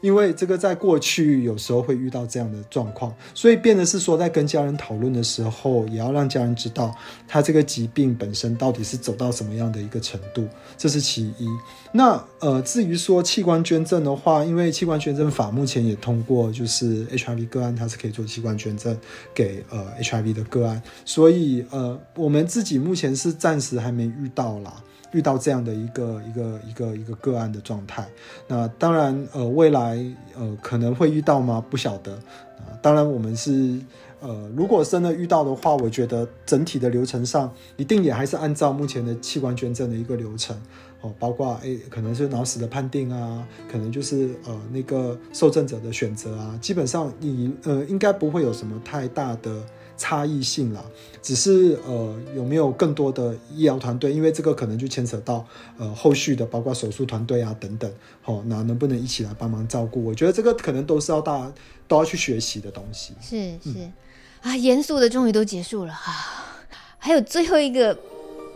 [0.00, 6.96] 因为这个在过去有时候会遇到这样的状况，所以变得是说，在跟家人讨论的时候，也要让家人知道
[7.26, 10.48] 他这个疾病本身到底是走到什么样的一个程度，
[10.78, 11.46] 这是其一。
[11.92, 18.96] 那呃，至于说器官捐赠的话，因为器官捐赠法目前也通过，就是 HIV 个案它是可以做器官捐赠
[19.34, 23.57] 给呃 HIV 的个案，所以呃，我们自己目前是暂。
[23.58, 24.72] 暂时还没遇到啦，
[25.10, 28.06] 遇到这样的一个一个一个一个个案的状态。
[28.46, 29.98] 那当然，呃，未来
[30.36, 31.60] 呃可能会遇到吗？
[31.68, 32.12] 不晓得。
[32.12, 33.76] 啊，当然我们是
[34.20, 40.56] 呃，如果真的遇到的话，我觉得整体的流程上一定也还是按照目前的器官捐赠的一个流程
[41.00, 49.60] 哦，包括诶、可能是脑死的判定啊，可能就是呃那个受赠者的选择啊，基本上你呃应该不会有什么太大的。
[49.98, 50.82] 差异性啦，
[51.20, 54.12] 只是呃有没有更多的医疗团队？
[54.12, 55.44] 因为这个可能就牵扯到
[55.76, 57.92] 呃后续的，包括手术团队啊等等，
[58.22, 60.02] 好，那能不能一起来帮忙照顾？
[60.02, 61.52] 我觉得这个可能都是要大家
[61.86, 63.12] 都要去学习的东西。
[63.20, 63.92] 是是、嗯、
[64.40, 66.64] 啊，严肃的终于都结束了哈、啊，
[66.96, 67.98] 还有最后一个。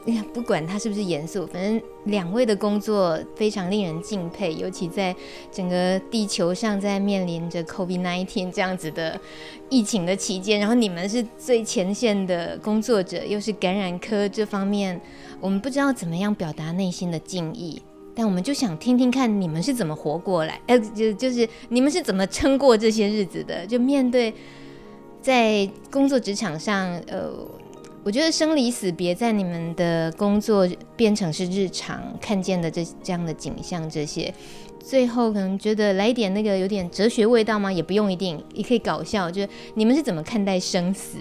[0.04, 5.14] 哎呀不管他是不是严肃，反正两位的工作非常令人敬佩，尤其在
[5.52, 9.20] 整个地球上在面临着 COVID-19 这样子的
[9.68, 15.00] 疫情的期间，然后你们是最前线的工作者，又是感染科这方面，
[15.40, 17.80] 我们不知道怎么样表达内心的敬意，
[18.12, 24.34] 但我们就想听听看你们是怎么活过来，呃，就就是你们是怎么撑过这些日子的，就面对
[25.20, 27.30] 在工作职场上，呃。
[28.04, 34.32] 我觉得生离死别在你们的工作变成是日常看见的这这样的景象，这些
[34.80, 37.72] 最后可能觉得来一点那个有点哲学味道吗？
[37.72, 39.30] 也不用一定，也可以搞笑。
[39.30, 41.18] 就是你们是怎么看待生死？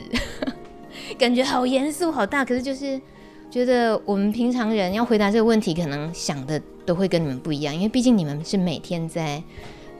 [1.20, 3.00] 感觉好严肃好大，可是就是
[3.52, 9.42] 觉得我们平常人要回答这个问题，可能想的都会跟你们不一样，因为毕竟你们是每天在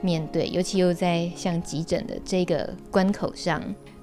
[0.00, 3.62] 面对，尤其又在像急诊的这个关口上。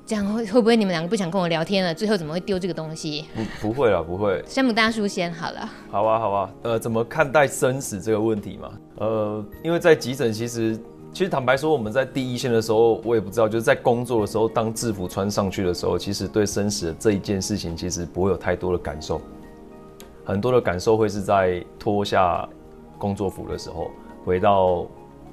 [0.09, 1.93] 这样会会不会你们两个不想跟我聊天了？
[1.93, 3.25] 最后怎么会丢这个东西？
[3.61, 4.43] 不不会了，不会。
[4.47, 5.69] 山姆大叔先好了。
[5.91, 6.49] 好啊，好啊。
[6.63, 8.71] 呃，怎么看待生死这个问题嘛？
[8.95, 10.75] 呃，因为在急诊，其实
[11.13, 19.21] 其实坦白说，我们在第一线的时候，我也不知道，就是在工作的时候，当制服穿上去的时候，其实对生死的这一件事情，其实不会有太多的感受。
[20.25, 22.49] 很多的感受会是在脱下
[22.97, 23.91] 工作服的时候，
[24.25, 24.87] 回到。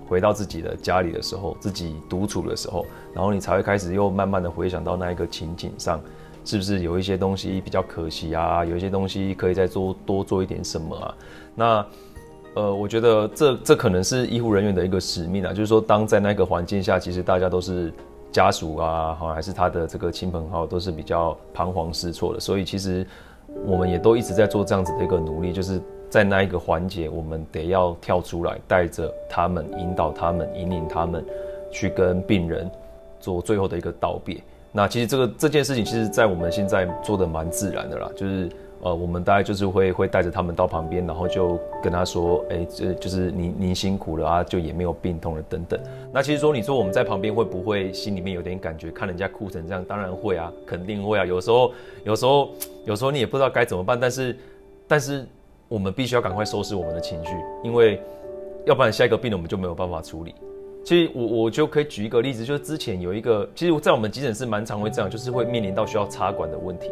[0.09, 6.01] 回到自己的家里的时候，自己独处的时候，然后你才会开始又慢慢的回想到那一个情景上，
[6.45, 8.65] 是不是有一些东西比较可惜啊？
[8.65, 11.15] 有一些东西可以再做多做一点什么啊？
[11.55, 11.87] 那
[12.55, 17.93] 呃，我觉得这这可能是医护人员的一个使命啊，就是说，当在那个环境下，其实大家都是
[18.31, 23.07] 家属啊，好还是他的这个亲朋好友都是比较彷徨失措的，所以其实
[23.67, 25.83] 我们也都一直在做这样子的一个努力，就是。
[26.09, 31.25] 在那一个环节，我们得要跳出来，带着他们，引导他们，引领他们，
[31.71, 32.71] 去跟病人
[33.21, 34.41] 做最后的一个道别。
[34.73, 38.49] 那其实这个这件事情，其实在我们现在做的蛮自然的啦，就是
[38.83, 45.81] 呃，我们大概就是会会带着他们到旁边，然后就跟他说，哎、这就是您您辛苦了啊，就也没有病痛了等等。
[46.13, 48.91] 那其实说你说我们在旁边会不会心里面有点感觉？
[48.91, 51.25] 看人家哭成这样，当然会啊，肯定会啊。
[51.25, 51.73] 有时候
[52.05, 52.51] 有时候
[52.85, 54.37] 有时候你也不知道该怎么办，但是
[54.87, 55.27] 但是
[55.69, 57.31] 我们必须要赶快收拾我们的情绪，
[57.63, 58.01] 因为
[58.67, 60.35] 要不然下一个病人我们就没有办法处理。
[60.85, 66.91] 其实我我就可以举一个例子，就是之前有一个，其实，在我们急诊室蛮常会这样，就是会面临到需要插管的问题。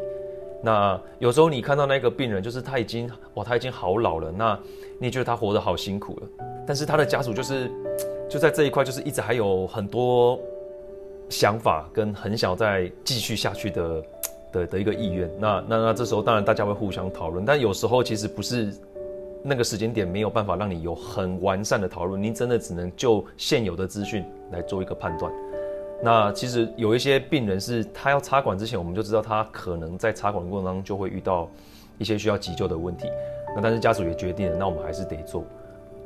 [0.61, 4.59] 那有时候你看到那个病人，就是他已经哇，他已经好老了，那
[4.99, 6.29] 你觉得他活得好辛苦了，
[6.67, 7.71] 但是他的家属就是
[8.29, 10.41] 就在这一块，就是一直还有很多
[11.29, 14.03] 想法跟很想再继续下去的
[14.55, 15.31] 的的一个意愿。
[15.39, 18.73] 那那那这时候当然大家会互相讨论，但有时候其实不是
[19.43, 25.31] 那个时间点没有办法让你有很完善的讨论，您真的只能就现有的资讯来做一个判断。
[26.03, 31.49] 那其实有一些病人是他要插管之前，我们就知道他可能在插管的过程当中就会遇到
[31.99, 33.09] 一些需要急救的问题。
[33.55, 35.45] 那但是家属也决定了，那我们还是得做。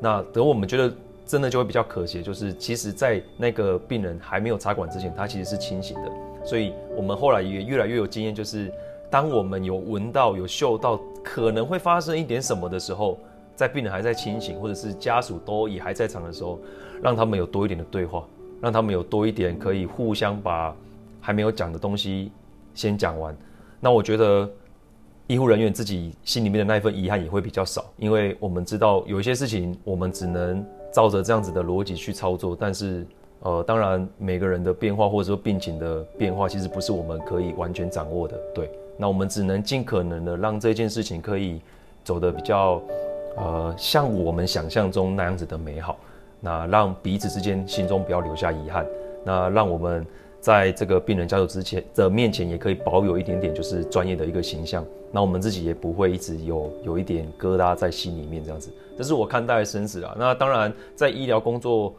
[0.00, 0.92] 那等我们觉得
[1.26, 6.10] 真的就会比较可惜，就是其实在那个病人还没有插管之前，他其实是清醒的。
[6.48, 8.72] 所以我们后来也越来越有经验，就是
[9.10, 13.18] 当我们有闻到、有嗅到可能会发生一点什么的时候，
[13.54, 16.58] 在病人还在清醒，或者是家属都也还在场的时候，
[17.02, 18.24] 让他们有多一点的对话。
[18.60, 20.74] 让他们有多一点可以互相把
[21.20, 22.32] 还没有讲的东西
[22.74, 23.36] 先讲完。
[23.78, 24.50] 那我觉得
[25.28, 32.56] 医护人员自己心里面的那一份遗憾也会比较少，因为我们知道有一些事情我们只能照着这样子的逻辑去操作。
[32.58, 33.06] 但是，
[33.40, 38.38] 呃，当然每个人的变化或者说病情的变化，其实不是我们可以完全掌握的。
[38.54, 41.60] 对，那我们只能尽可能的让这件事情可以
[42.02, 42.82] 走得比较，
[43.36, 45.96] 呃，像我们想象中那样子的美好。
[46.40, 48.86] 那让彼此之间心中不要留下遗憾，
[49.24, 50.06] 那让我们
[50.40, 58.70] 在这个病人家属之前的面前也可以保有一点点就是专业的一个形象，那我们自己也不会一直有有一点疙瘩在心里面这样子。
[58.96, 60.14] 这是我看待生死啊。
[60.16, 61.92] 那当然在医疗工作，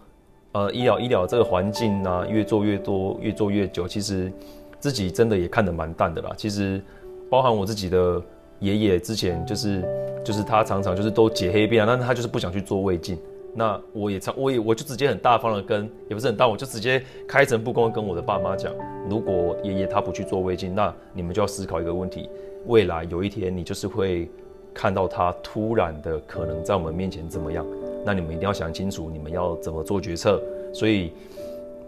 [0.51, 4.31] 呃，医疗医疗这个环境呢，越做越多，越做越久，其实
[4.79, 6.31] 自己真的也看得蛮淡的啦。
[6.35, 6.81] 其实
[7.29, 8.21] 包含我自己的
[8.59, 9.83] 爷爷之前就是
[10.25, 13.17] 就是他常常就是都解黑便，但是他就是不想去做胃镜。
[13.55, 18.71] 那我也常，我也我就直接很大方的跟，也不是很大，我就直接开诚布公跟我的爸妈讲，
[19.09, 22.29] 如果爷爷他不去做胃镜，那你们就要思考一个问题，
[22.67, 24.29] 未来有一天你就是会
[24.73, 27.65] 看到他突然的可能在我们面前怎么样，
[28.09, 30.41] 那你们一定要想清楚，你们要怎么做决策，
[30.73, 31.11] 所以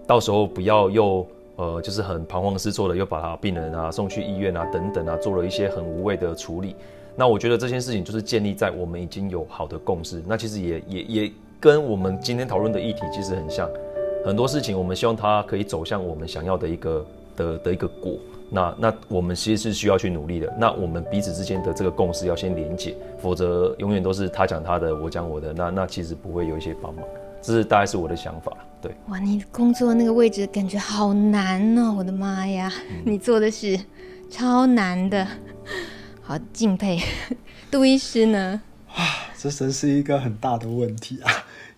[0.06, 1.26] 到时候不要又
[1.56, 6.76] 呃就是很彷徨失措的又把他病人啊送去医院啊等等啊，做了一些很无谓的处理。
[7.16, 11.32] 那我觉得这件事情就是建立在我们已经有好的共识，那其实也也也。
[11.60, 13.68] 跟我们今天讨论的议题其实很像，
[14.24, 18.14] 很多事情我们希望它可以走向我们想要的一个的的一个果。
[18.54, 20.54] 那那我们其实是需要去努力的。
[20.60, 25.54] 那我们彼此之间的这个共识要先连结，否则永远都是他讲他的，我讲我的。
[25.54, 27.04] 那那其实不会有一些帮忙。
[27.42, 28.56] 这是大概是我的想法。
[28.82, 31.96] 对，哇，你工作那个位置感觉好难哦！
[31.98, 33.80] 我的妈呀，嗯、 你做的是
[34.30, 35.26] 超难的，
[36.22, 37.00] 好敬佩。
[37.72, 38.62] 杜医师呢？
[38.98, 39.06] 哇，
[39.38, 41.32] 这真是一个很大的问题啊！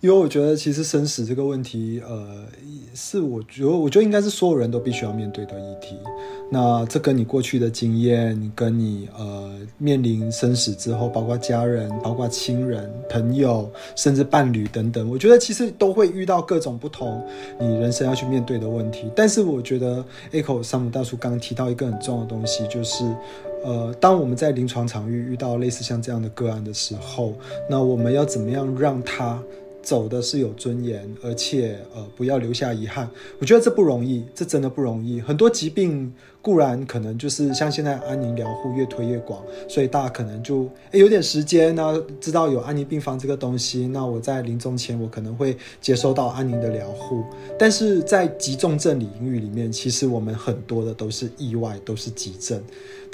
[0.04, 2.44] 因为我觉得，其实生死这个问题，呃，
[2.94, 5.96] 是我觉得，我觉得应该是所有人都必须要面对的议题。
[6.50, 13.66] 那这跟你过去的经验，跟你呃面临生死之后，包括家人、包括亲人、朋友，
[13.96, 17.26] 甚至伴侣等等，我觉得其实都会遇到各种不同
[17.58, 19.10] 你人生要去面对的问题。
[19.16, 23.06] 但是我觉得，Echo 山姆大叔刚刚提到一个很重要的东西，就是
[23.64, 27.32] 呃，当我们在临床场域遇到类似像这样的个案的时候，
[27.70, 29.42] 那我们要怎么样让他
[29.84, 33.08] 走的是有尊严，而且呃不要留下遗憾。
[33.38, 35.20] 我觉得这不容易，这真的不容易。
[35.20, 47.22] 很多疾病固然可能就是像现在安宁疗护越推越广，所以大家可能就诶有点时间呢，知道有安宁病房这个东西，那我在临终前我可能会接收到安宁的疗护。
[47.58, 52.62] 但是在急重症领域里面，其实我们很多的都是意外，都是急症。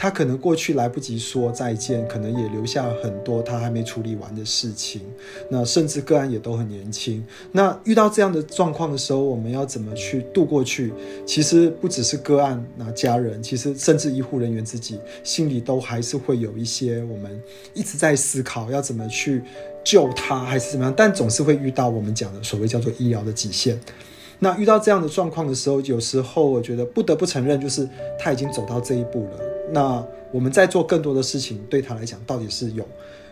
[0.01, 5.03] 他可能过去来不及说再见，可能也留下很多他还没处理完的事情。
[5.51, 7.23] 那甚至个案也都很年轻。
[7.53, 10.91] 那遇到这样的状况的时候，我们要怎么去度过去？
[11.27, 17.39] 其实不只是个案，那家人，其实甚至医护人员自己心里都还是会有一些我们
[17.75, 19.43] 一直在思考要怎么去
[19.85, 20.95] 救他，还是怎么样？
[20.97, 23.79] 但总是会遇到我们讲的所谓叫做医疗的极限。
[24.39, 27.87] 那遇到这样的状况的时候，有时候我觉得不得不承认，就是
[28.19, 29.50] 他已经走到这一步了。
[29.73, 32.87] 那我们在做更多的事情，对他来讲到底是有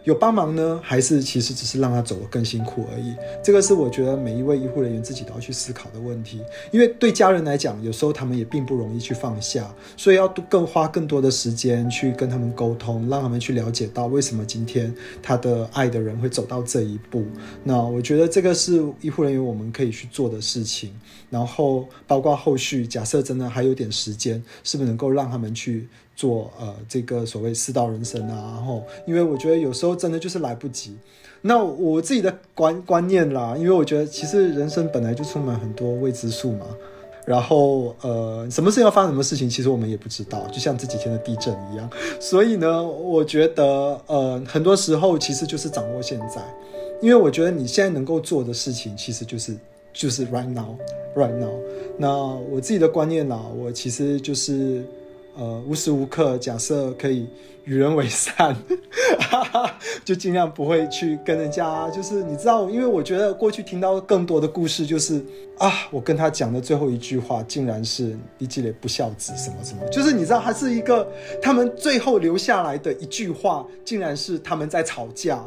[0.04, 3.14] 有帮忙呢，还是其实只是让他走得更辛苦而已？
[3.44, 6.40] 这个是我觉得每一位医护人员自己都要去思考的问题。
[6.70, 17.24] 因为对家人来讲，有时候他们也并不容易去放下，所以要更花更多的时间去跟他们沟通，让他们去了解到为什么今天他的爱的人会走到这一步。
[17.62, 20.92] 那我觉得这个是医护人员我们可以去做的事情。
[21.28, 25.86] 然后包括后续，假设真的还有点时间，是不是能够让他们去？
[26.18, 30.96] 做呃这个所谓四道人生啊，然后因为我觉得有时候真的就是来不及。
[31.42, 36.66] 那我自己的观观念啦，因为我觉得其实人生本来就充满很多未知数嘛。
[37.24, 40.44] 然后呃，什么事要发生什么事情，其实我们也不知道。
[40.48, 41.88] 就像这几天的地震一样。
[42.18, 43.64] 所以呢，我觉得
[44.06, 46.42] 呃很多时候其实就是掌握现在，
[47.00, 49.56] 因为我觉得你现在能够做的事情，其实就是
[49.92, 50.74] 就是 right now
[51.14, 51.54] right now。
[51.96, 52.08] 那
[52.50, 54.82] 我自己的观念啦，我其实就是。
[55.38, 57.28] 呃，无时无刻假设可以
[57.64, 58.52] 与人为善，
[59.20, 65.24] 哈哈，就尽量不会去跟人家，就是你知道，因为我觉得过去听到更多的故事，就是
[65.58, 71.08] 啊，我跟他讲的最后一句话，竟然是“你积累不孝子”什么什么，就是你知道，他是一个
[71.40, 75.40] 他们最后留下来的一句话，竟然是他们在吵架，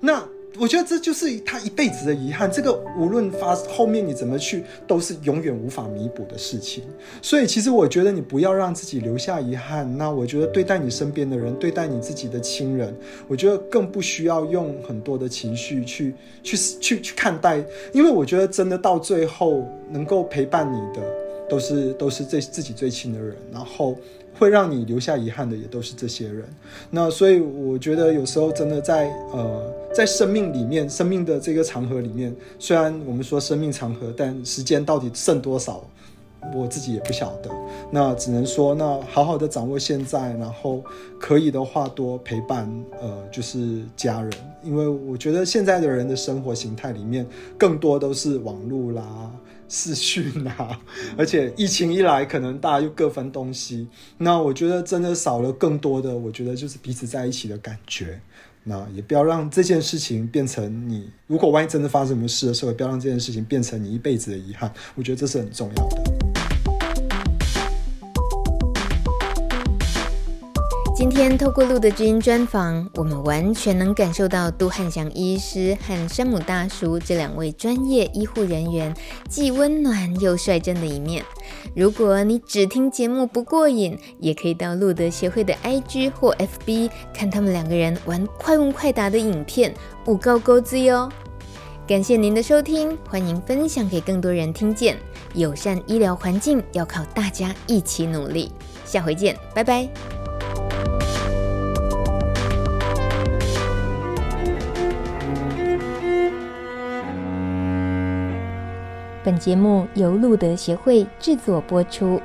[0.00, 0.22] 那。
[0.58, 2.50] 我觉得这就是他一辈子的遗憾。
[2.50, 6.84] 这个无论发后面你怎么去，都是永远无法弥补的事情。
[7.20, 9.96] 所以，其实我觉得你不要让自己留下遗憾。
[9.96, 12.94] 那我觉得对待你身边的人，对待你自己的亲人，
[13.28, 17.62] 我觉得更不需要用很多的情绪去去去去看待。
[17.92, 21.02] 因为我觉得真的到最后能够陪伴你的，
[21.48, 23.36] 都是都是最自己最亲的人。
[23.52, 23.96] 然后。
[24.38, 26.44] 会让你留下遗憾的也都是这些人，
[26.90, 35.82] 那所以我觉得有时候真的在呃在生命里面，生命的这个长河里面，虽然我们说生命长河，但时间到底剩多少，
[36.54, 37.50] 我自己也不晓得。
[37.90, 40.82] 那只能说，那好好的掌握现在，然后
[41.18, 44.30] 可以的话多陪伴呃就是家人，
[44.62, 47.26] 因为我觉得现在的人的生活形态里面
[47.56, 49.30] 更多都是网络啦。
[49.68, 50.80] 视讯啊，
[51.16, 53.86] 而且疫情一来，可能大家又各分东西。
[54.18, 58.20] 那我觉得真的少了更多的，我觉得就是彼此在一起的感觉。
[58.68, 64.72] 那也不要让这件事情变成你，如果万一真的发生什么事的时候，也不要让这件事情变成你一辈子的遗憾。
[64.96, 66.35] 我觉得这是很重要的。
[70.96, 78.96] 今天透过露德知音专访，我们完全能感受到杜汉祥医师和山姆大叔这两位专业医护人员
[79.28, 81.22] 既温暖又率真的一面。
[81.74, 89.74] 如果你只听节目不过瘾，也可以到露德协会的 IG 或 FB 看他们两个人玩快问快答的影片，
[90.06, 91.10] 五高钩子哟。
[91.86, 94.96] 感谢您的收听，欢迎分享给更多人听见。
[95.34, 98.50] 友善医疗环境要靠大家一起努力。
[98.86, 100.15] 下回见，拜拜。
[109.26, 112.22] 本节目由路德协会制作播出。